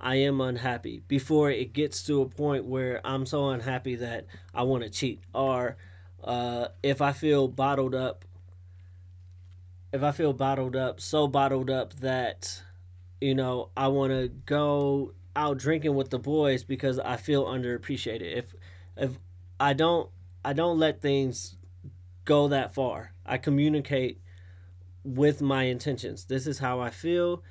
I 0.00 0.16
am 0.16 0.40
unhappy 0.40 1.02
before 1.08 1.50
it 1.50 1.72
gets 1.72 2.04
to 2.04 2.22
a 2.22 2.28
point 2.28 2.64
where 2.64 3.00
I'm 3.04 3.26
so 3.26 3.50
unhappy 3.50 3.96
that 3.96 4.26
I 4.54 4.62
want 4.62 4.84
to 4.84 4.90
cheat 4.90 5.22
or 5.34 5.76
uh, 6.22 6.68
if 6.82 7.00
I 7.00 7.12
feel 7.12 7.48
bottled 7.48 7.94
up 7.94 8.24
if 9.92 10.02
I 10.02 10.10
feel 10.12 10.32
bottled 10.32 10.74
up, 10.74 11.00
so 11.00 11.26
bottled 11.28 11.70
up 11.70 11.94
that 12.00 12.62
you 13.20 13.34
know 13.34 13.70
I 13.76 13.88
want 13.88 14.12
to 14.12 14.28
go 14.28 15.14
out 15.36 15.58
drinking 15.58 15.94
with 15.94 16.10
the 16.10 16.18
boys 16.18 16.64
because 16.64 16.98
I 16.98 17.16
feel 17.16 17.44
underappreciated. 17.44 18.36
If 18.36 18.54
if 18.96 19.18
I 19.60 19.74
don't 19.74 20.10
I 20.44 20.52
don't 20.52 20.78
let 20.78 21.00
things 21.00 21.56
go 22.24 22.48
that 22.48 22.74
far. 22.74 23.12
I 23.24 23.38
communicate 23.38 24.20
with 25.04 25.42
my 25.42 25.64
intentions. 25.64 26.24
This 26.24 26.46
is 26.46 26.58
how 26.58 26.80
I 26.80 26.90
feel 26.90 27.42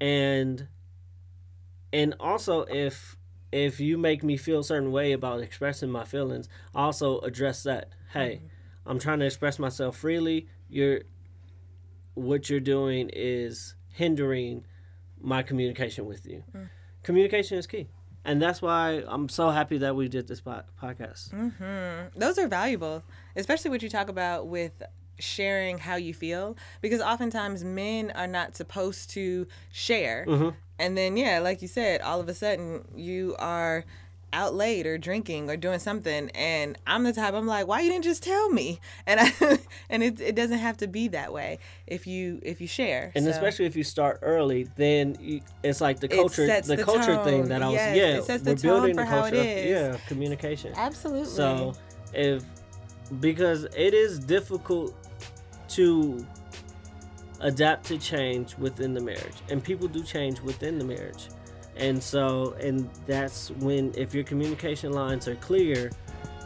and 0.00 0.68
and 1.92 2.14
also 2.20 2.62
if 2.62 3.16
if 3.52 3.80
you 3.80 3.96
make 3.96 4.22
me 4.22 4.36
feel 4.36 4.60
a 4.60 4.64
certain 4.64 4.90
way 4.90 5.12
about 5.12 5.40
expressing 5.40 5.90
my 5.90 6.04
feelings, 6.04 6.48
I 6.74 6.82
also 6.82 7.20
address 7.20 7.62
that. 7.62 7.90
Hey, 8.12 8.36
mm-hmm. 8.42 8.90
I'm 8.90 8.98
trying 8.98 9.20
to 9.20 9.26
express 9.26 9.58
myself 9.58 9.96
freely. 9.96 10.48
You're 10.68 11.02
what 12.16 12.50
you're 12.50 12.58
doing 12.58 13.08
is 13.12 13.76
hindering 13.92 14.64
my 15.20 15.42
communication 15.42 16.06
with 16.06 16.26
you. 16.26 16.42
Communication 17.04 17.56
is 17.56 17.68
key. 17.68 17.88
And 18.24 18.42
that's 18.42 18.60
why 18.60 19.04
I'm 19.06 19.28
so 19.28 19.50
happy 19.50 19.78
that 19.78 19.94
we 19.94 20.08
did 20.08 20.26
this 20.26 20.40
podcast. 20.40 21.30
Mm-hmm. 21.30 22.18
Those 22.18 22.38
are 22.38 22.48
valuable, 22.48 23.04
especially 23.36 23.70
what 23.70 23.84
you 23.84 23.88
talk 23.88 24.08
about 24.08 24.48
with 24.48 24.82
sharing 25.20 25.78
how 25.78 25.94
you 25.94 26.12
feel, 26.12 26.56
because 26.80 27.00
oftentimes 27.00 27.62
men 27.62 28.10
are 28.16 28.26
not 28.26 28.56
supposed 28.56 29.10
to 29.10 29.46
share. 29.70 30.26
And 30.78 30.98
then, 30.98 31.16
yeah, 31.16 31.38
like 31.38 31.62
you 31.62 31.68
said, 31.68 32.00
all 32.00 32.20
of 32.20 32.28
a 32.28 32.34
sudden 32.34 32.84
you 32.96 33.36
are 33.38 33.84
out 34.32 34.54
late 34.54 34.86
or 34.86 34.98
drinking 34.98 35.48
or 35.48 35.56
doing 35.56 35.78
something 35.78 36.30
and 36.34 36.76
I'm 36.86 37.04
the 37.04 37.12
type 37.12 37.32
I'm 37.32 37.46
like 37.46 37.66
why 37.66 37.80
you 37.80 37.90
didn't 37.90 38.04
just 38.04 38.22
tell 38.22 38.50
me? 38.50 38.80
And 39.06 39.20
I 39.20 39.32
and 39.88 40.02
it, 40.02 40.20
it 40.20 40.34
doesn't 40.34 40.58
have 40.58 40.76
to 40.78 40.86
be 40.88 41.08
that 41.08 41.32
way 41.32 41.58
if 41.86 42.06
you 42.06 42.40
if 42.42 42.60
you 42.60 42.66
share 42.66 43.12
And 43.14 43.24
So- 43.24 43.30
especially 43.30 43.66
if 43.66 43.76
you 43.76 43.84
start 43.84 44.18
early, 44.22 44.68
then 44.76 45.16
you, 45.20 45.40
it's 45.62 45.80
like 45.80 46.00
the 46.00 46.08
culture, 46.08 46.46
the, 46.46 46.76
the 46.76 46.82
culture 46.84 47.22
thing 47.24 47.48
that 47.48 47.62
I 47.62 47.66
was, 47.66 47.74
Yes, 47.76 47.96
yeah, 47.96 48.04
it 48.18 48.24
sets 48.24 48.42
the 48.42 48.50
we're 48.50 48.56
tone 48.56 48.62
building 48.62 48.94
for 48.96 49.02
the 49.02 49.06
how 49.06 49.20
culture, 49.22 49.36
of, 49.40 49.46
yeah, 49.46 49.94
of 49.94 50.06
communication. 50.06 50.72
absolutely. 50.76 51.26
So 51.26 51.74
if 52.12 52.44
because 53.20 53.64
it 53.76 53.94
is 53.94 54.18
difficult 54.18 54.94
to 55.68 56.26
adapt 57.40 57.84
to 57.86 57.98
change 57.98 58.56
within 58.58 58.94
the 58.94 59.00
marriage, 59.00 59.36
and 59.50 59.62
people 59.62 59.88
do 59.88 60.02
change 60.02 60.40
within 60.40 60.78
the 60.78 60.84
marriage, 60.84 61.28
and 61.76 62.02
so 62.02 62.56
and 62.60 62.88
that's 63.06 63.50
when 63.52 63.92
if 63.96 64.14
your 64.14 64.24
communication 64.24 64.92
lines 64.92 65.28
are 65.28 65.36
clear, 65.36 65.90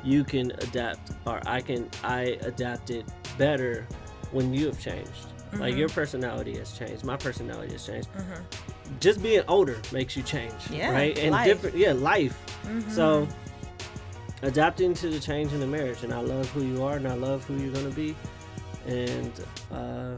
you 0.04 0.24
can 0.24 0.50
adapt, 0.52 1.12
or 1.26 1.40
I 1.46 1.60
can 1.60 1.88
I 2.02 2.38
adapted 2.42 3.04
better 3.38 3.86
when 4.32 4.52
you 4.52 4.66
have 4.66 4.80
changed. 4.80 5.26
Like 5.54 5.74
your 5.74 5.88
mm-hmm. 5.88 5.96
personality 5.96 6.56
has 6.58 6.78
changed, 6.78 7.04
my 7.04 7.16
personality 7.16 7.72
has 7.72 7.84
changed. 7.84 8.08
Mm-hmm. 8.12 8.98
Just 9.00 9.20
being 9.20 9.42
older 9.48 9.78
makes 9.92 10.16
you 10.16 10.22
change, 10.22 10.54
Yeah, 10.70 10.92
right? 10.92 11.18
And 11.18 11.32
life. 11.32 11.46
different, 11.46 11.76
yeah, 11.76 11.92
life. 11.92 12.38
Mm-hmm. 12.64 12.88
So 12.90 13.26
adapting 14.42 14.94
to 14.94 15.10
the 15.10 15.20
change 15.20 15.52
in 15.52 15.60
the 15.60 15.66
marriage 15.66 16.02
and 16.02 16.12
i 16.12 16.20
love 16.20 16.48
who 16.50 16.62
you 16.62 16.82
are 16.82 16.96
and 16.96 17.06
i 17.06 17.14
love 17.14 17.44
who 17.44 17.56
you're 17.56 17.72
going 17.72 17.88
to 17.88 17.96
be 17.96 18.14
and 18.86 19.44
uh, 19.72 20.14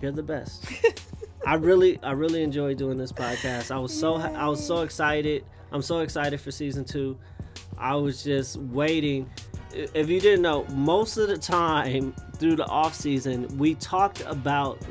you're 0.00 0.12
the 0.12 0.22
best 0.22 0.64
i 1.46 1.54
really 1.54 1.98
i 2.02 2.10
really 2.10 2.42
enjoy 2.42 2.74
doing 2.74 2.98
this 2.98 3.12
podcast. 3.12 3.70
I 3.70 3.78
was 3.78 3.98
so 3.98 4.16
i 4.16 4.46
was 4.46 4.64
so 4.64 4.82
excited. 4.82 5.44
I'm 5.72 5.80
so 5.80 6.00
excited 6.00 6.40
for 6.40 6.50
season 6.50 6.84
two. 6.84 7.16
I 7.78 7.94
was 7.94 8.22
just 8.22 8.56
waiting. 8.56 9.30
If 9.72 10.08
you 10.08 10.20
didn't 10.20 10.42
know 10.42 10.64
most 10.70 11.16
of 11.16 11.28
the 11.28 11.38
time 11.38 12.14
through 12.36 12.56
the 12.56 12.66
off 12.66 12.94
season 12.94 13.46
we 13.56 13.76
talked 13.76 14.22
about 14.22 14.84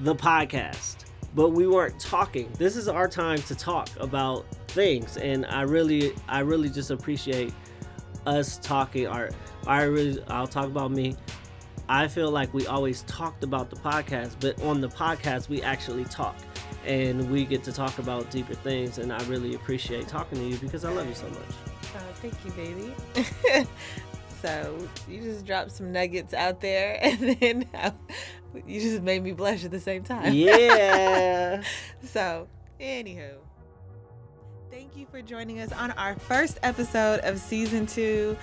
the 0.00 0.14
podcast 0.14 1.06
but 1.34 1.50
we 1.50 1.66
weren't 1.66 1.98
talking. 2.00 2.50
This 2.58 2.76
is 2.76 2.88
our 2.88 3.08
time 3.08 3.40
to 3.42 3.54
talk 3.54 3.88
about 3.98 4.46
things 4.68 5.16
and 5.16 5.46
i 5.46 5.62
really 5.62 6.12
i 6.28 6.40
really 6.40 6.68
just 6.68 6.90
appreciate 6.90 7.52
us 8.26 8.58
talking. 8.58 9.06
Our 9.06 9.30
i 9.66 9.82
really 9.82 10.22
i'll 10.28 10.46
talk 10.46 10.66
about 10.66 10.90
me 10.90 11.16
i 11.90 12.06
feel 12.08 12.30
like 12.30 12.52
we 12.54 12.66
always 12.66 13.02
talked 13.02 13.42
about 13.44 13.68
the 13.68 13.76
podcast 13.76 14.36
but 14.40 14.58
on 14.62 14.80
the 14.80 14.88
podcast 14.88 15.48
we 15.48 15.60
actually 15.62 16.04
talk 16.04 16.36
and 16.86 17.30
we 17.30 17.44
get 17.44 17.62
to 17.64 17.72
talk 17.72 17.98
about 17.98 18.30
deeper 18.30 18.54
things 18.54 18.96
and 18.98 19.12
i 19.12 19.22
really 19.24 19.54
appreciate 19.54 20.06
talking 20.08 20.38
to 20.38 20.44
you 20.44 20.56
because 20.58 20.84
i 20.84 20.90
love 20.92 21.06
you 21.06 21.14
so 21.14 21.28
much 21.28 21.54
Oh, 21.92 22.12
thank 22.22 22.34
you, 22.44 22.52
baby. 22.52 23.66
so 24.42 24.78
you 25.08 25.20
just 25.22 25.44
dropped 25.44 25.72
some 25.72 25.90
nuggets 25.90 26.32
out 26.32 26.60
there, 26.60 26.98
and 27.02 27.18
then 27.40 27.68
uh, 27.74 27.90
you 28.64 28.80
just 28.80 29.02
made 29.02 29.24
me 29.24 29.32
blush 29.32 29.64
at 29.64 29.72
the 29.72 29.80
same 29.80 30.04
time. 30.04 30.32
yeah 30.32 31.62
So, 32.04 32.46
anywho, 32.80 33.32
thank 34.70 34.96
you 34.96 35.06
for 35.10 35.20
joining 35.20 35.58
us 35.58 35.72
on 35.72 35.90
our 35.92 36.14
first 36.14 36.58
episode 36.62 37.20
of 37.24 37.40
season 37.40 37.86
two. 37.86 38.36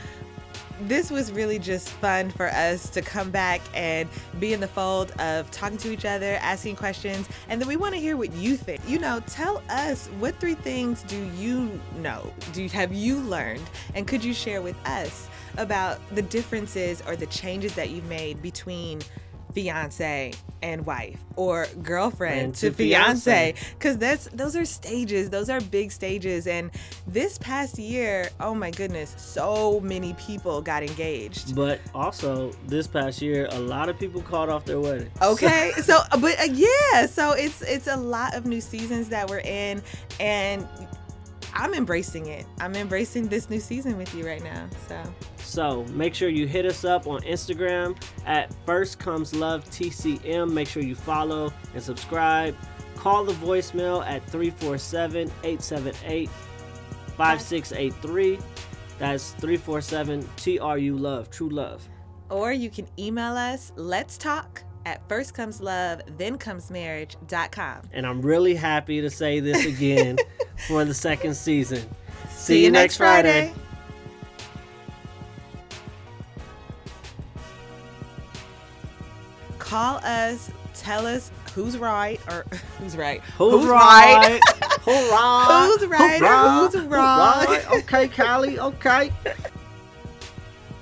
This 0.81 1.09
was 1.09 1.31
really 1.31 1.57
just 1.57 1.89
fun 1.89 2.29
for 2.29 2.49
us 2.49 2.89
to 2.91 3.01
come 3.01 3.31
back 3.31 3.61
and 3.73 4.07
be 4.39 4.53
in 4.53 4.59
the 4.59 4.67
fold 4.67 5.11
of 5.19 5.49
talking 5.49 5.77
to 5.79 5.91
each 5.91 6.05
other, 6.05 6.37
asking 6.41 6.75
questions, 6.75 7.27
and 7.49 7.59
then 7.59 7.67
we 7.67 7.77
want 7.77 7.95
to 7.95 7.99
hear 7.99 8.15
what 8.15 8.31
you 8.33 8.55
think. 8.55 8.79
You 8.87 8.99
know, 8.99 9.19
tell 9.25 9.63
us 9.69 10.07
what 10.19 10.39
three 10.39 10.53
things 10.53 11.01
do 11.03 11.17
you 11.35 11.79
know? 11.97 12.31
Do 12.53 12.61
you, 12.61 12.69
have 12.69 12.93
you 12.93 13.17
learned, 13.17 13.67
and 13.95 14.07
could 14.07 14.23
you 14.23 14.33
share 14.33 14.61
with 14.61 14.75
us 14.85 15.27
about 15.57 15.99
the 16.13 16.21
differences 16.21 17.01
or 17.07 17.15
the 17.15 17.25
changes 17.27 17.73
that 17.73 17.89
you've 17.89 18.07
made 18.07 18.39
between 18.43 19.01
fiance 19.53 20.33
and 20.63 20.85
wife 20.85 21.19
or 21.35 21.67
girlfriend 21.83 22.41
And 22.41 22.55
to, 22.55 22.69
to 22.69 22.75
fiance. 22.75 23.53
because 23.77 23.97
that's 23.97 24.25
those 24.29 24.55
are 24.55 24.65
stages. 24.65 25.29
Those 25.29 25.49
are 25.49 25.61
big 25.61 25.91
stages. 25.91 26.47
And 26.47 26.71
this 27.07 27.37
past 27.37 27.77
year 27.77 28.29
oh 28.39 28.55
my 28.55 28.71
goodness 28.71 29.13
so 29.17 29.79
many 29.79 30.13
people 30.15 30.61
got 30.61 30.83
engaged. 30.83 31.55
But 31.55 31.79
also 31.93 32.51
this 32.67 32.87
past 32.87 33.21
year 33.21 33.47
a 33.51 33.59
lot 33.59 33.89
of 33.89 33.99
people 33.99 34.21
called 34.21 34.49
off 34.49 34.65
their 34.65 34.79
wedding. 34.79 35.11
Okay 35.21 35.71
so 35.81 35.99
but 36.19 36.39
uh, 36.39 36.43
yeah 36.51 37.05
so 37.05 37.31
it's 37.33 37.61
it's 37.61 37.87
a 37.87 37.97
lot 37.97 38.35
of 38.35 38.45
new 38.45 38.61
seasons 38.61 39.09
that 39.09 39.29
we're 39.29 39.39
in. 39.39 39.81
And 40.19 40.67
i'm 41.57 41.73
embracing 41.73 42.27
it 42.27 42.45
i'm 42.59 42.75
embracing 42.75 43.27
this 43.27 43.49
new 43.49 43.59
season 43.59 43.97
with 43.97 44.13
you 44.15 44.25
right 44.25 44.43
now 44.43 44.67
so 44.87 45.01
So 45.37 45.83
make 45.93 46.13
sure 46.13 46.29
you 46.29 46.45
hit 46.47 46.65
us 46.65 46.83
up 46.85 47.07
on 47.07 47.21
Instagram 47.21 47.95
at 48.25 48.53
First 48.65 48.99
Comes 48.99 49.33
Love 49.33 49.63
TCM. 49.69 50.51
Make 50.51 50.67
sure 50.67 50.83
you 50.83 50.93
follow 50.93 51.51
and 51.73 51.81
subscribe. 51.81 52.53
Call 52.97 53.23
the 53.23 53.33
voicemail 53.33 54.05
at 54.05 54.21
347 54.29 55.31
878 55.43 56.29
5683. 57.17 58.39
That's 58.99 59.31
347 59.33 60.27
TRU 60.37 60.97
Love, 60.97 61.29
True 61.29 61.49
Love. 61.49 61.87
or 62.29 62.51
you 62.51 62.69
can 62.69 62.85
email 62.99 63.37
us 63.37 63.71
let's 63.77 64.17
talk 64.17 64.61
at 64.87 65.05
first 65.09 65.33
comes 65.33 65.59
love 65.59 65.99
then 66.17 66.37
comes 66.37 66.71
marriage.com 66.71 67.81
And 67.91 68.07
I'm 68.07 68.21
really 68.21 68.55
happy 68.55 69.01
to 69.01 69.09
say 69.09 69.41
this 69.41 69.65
again 69.65 70.17
for 70.67 70.85
the 70.85 70.93
second 70.93 71.35
season. 71.35 71.83
see 72.29 72.63
you 72.63 72.71
next 72.71 72.95
friday. 72.95 73.53
call 79.59 79.97
us 79.97 80.49
tell 80.73 81.05
us 81.05 81.31
who's 81.53 81.77
right 81.77 82.21
or 82.29 82.45
who's 82.79 82.95
right 82.95 83.21
Who's, 83.37 83.65
right? 83.65 84.39
Who's 84.83 85.11
right? 85.11 85.59
Who's 85.67 85.85
right 85.87 86.21
who's 86.71 86.85
wrong? 86.85 87.45
Okay, 87.79 88.07
Callie. 88.07 88.57
Okay. 88.57 89.11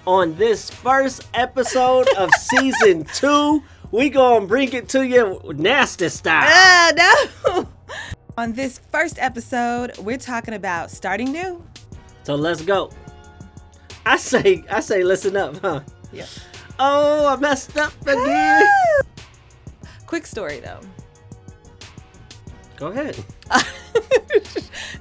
On 0.06 0.36
this 0.36 0.70
first 0.70 1.28
episode 1.34 2.08
of 2.16 2.30
season 2.34 3.06
two, 3.06 3.64
we 3.92 4.10
gonna 4.10 4.46
bring 4.46 4.72
it 4.74 4.90
to 4.90 5.06
you 5.06 5.42
nasty 5.56 6.10
style. 6.10 6.48
Ah, 6.48 6.92
no 7.46 7.68
on 8.38 8.54
this 8.54 8.80
first 8.92 9.18
episode 9.20 9.98
we're 10.00 10.18
talking 10.18 10.54
about 10.56 10.92
starting 10.92 11.32
new 11.32 11.64
So 12.24 12.36
let's 12.36 12.62
go. 12.62 12.92
I 14.06 14.18
say, 14.18 14.64
I 14.70 14.82
say, 14.82 15.04
listen 15.04 15.36
up, 15.36 15.58
huh? 15.62 15.82
Yep. 16.12 16.28
Oh, 16.78 17.28
I 17.28 17.36
messed 17.38 17.76
up 17.78 17.94
again. 18.06 18.64
quick 20.06 20.26
story 20.26 20.60
though 20.60 20.80
Go 22.78 22.88
ahead. 22.88 23.16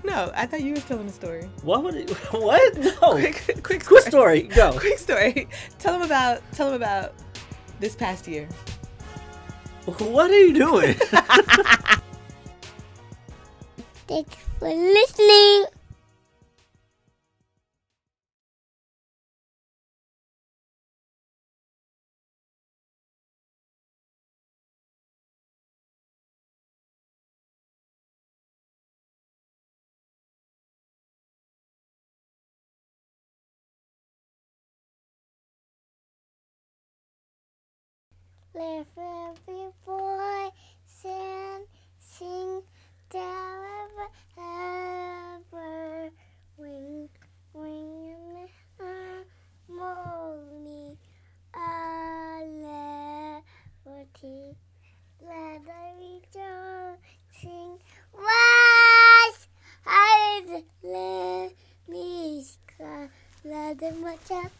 no 0.05 0.31
i 0.37 0.47
thought 0.47 0.61
you 0.62 0.75
were 0.75 0.81
telling 0.83 1.09
a 1.09 1.11
story 1.12 1.49
What 1.62 1.83
would 1.83 1.94
it? 1.97 2.11
What? 2.31 2.77
No. 2.79 2.92
quick, 3.14 3.62
quick, 3.62 3.85
Quick 3.85 4.05
story. 4.05 4.42
Go. 4.42 4.79
quick 4.79 4.99
story. 4.99 5.49
Tell 5.79 5.92
them 5.92 6.03
about 6.03 6.40
tell 6.53 6.66
them 6.66 6.77
about 6.77 7.14
this 7.81 7.97
past 7.97 8.29
year. 8.29 8.49
What 9.85 10.31
are 10.31 10.40
you 10.40 10.55
doing? 10.55 10.94
Thanks 14.07 14.37
for 14.59 14.68
listening. 14.68 15.66
Let 38.57 38.87
every 38.97 39.73
boy 39.85 40.51
sing, 40.87 41.67
sing, 41.99 42.62
ever, 43.12 44.09
ever, 44.38 46.11
wing, 46.57 47.09
wing 47.53 48.14
in 48.14 48.49
the 48.79 49.75
harmony. 49.77 50.97
Liberty, 53.85 54.57
let 55.21 55.64
the 55.64 55.83
rejoicing 55.99 57.79
rise. 58.12 59.49
I 59.85 60.43
let 60.85 61.53
me 61.88 62.47
let 63.45 63.79
them 63.81 64.01
watch 64.01 64.31
out. 64.31 64.53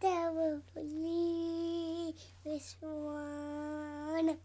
There 0.00 0.30
will 0.32 0.62
believe 0.74 2.14
this 2.44 2.76
one. 2.80 4.36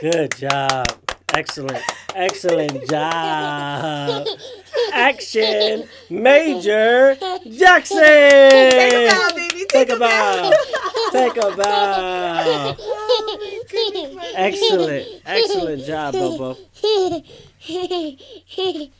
Good 0.00 0.36
job. 0.36 0.86
Excellent. 1.34 1.82
Excellent 2.14 2.88
job. 2.88 4.26
Action, 4.92 5.88
Major 6.08 7.16
Jackson. 7.50 7.98
Take 7.98 8.94
a 8.94 9.08
bow, 9.08 9.28
baby. 9.34 9.64
Take 9.68 9.90
a 9.90 9.96
bow. 9.98 10.52
Take 11.10 11.36
a 11.36 11.50
bow. 11.56 12.76
Excellent. 14.36 15.06
Excellent 15.26 15.84
job, 15.84 16.14
Bobo. 16.14 16.56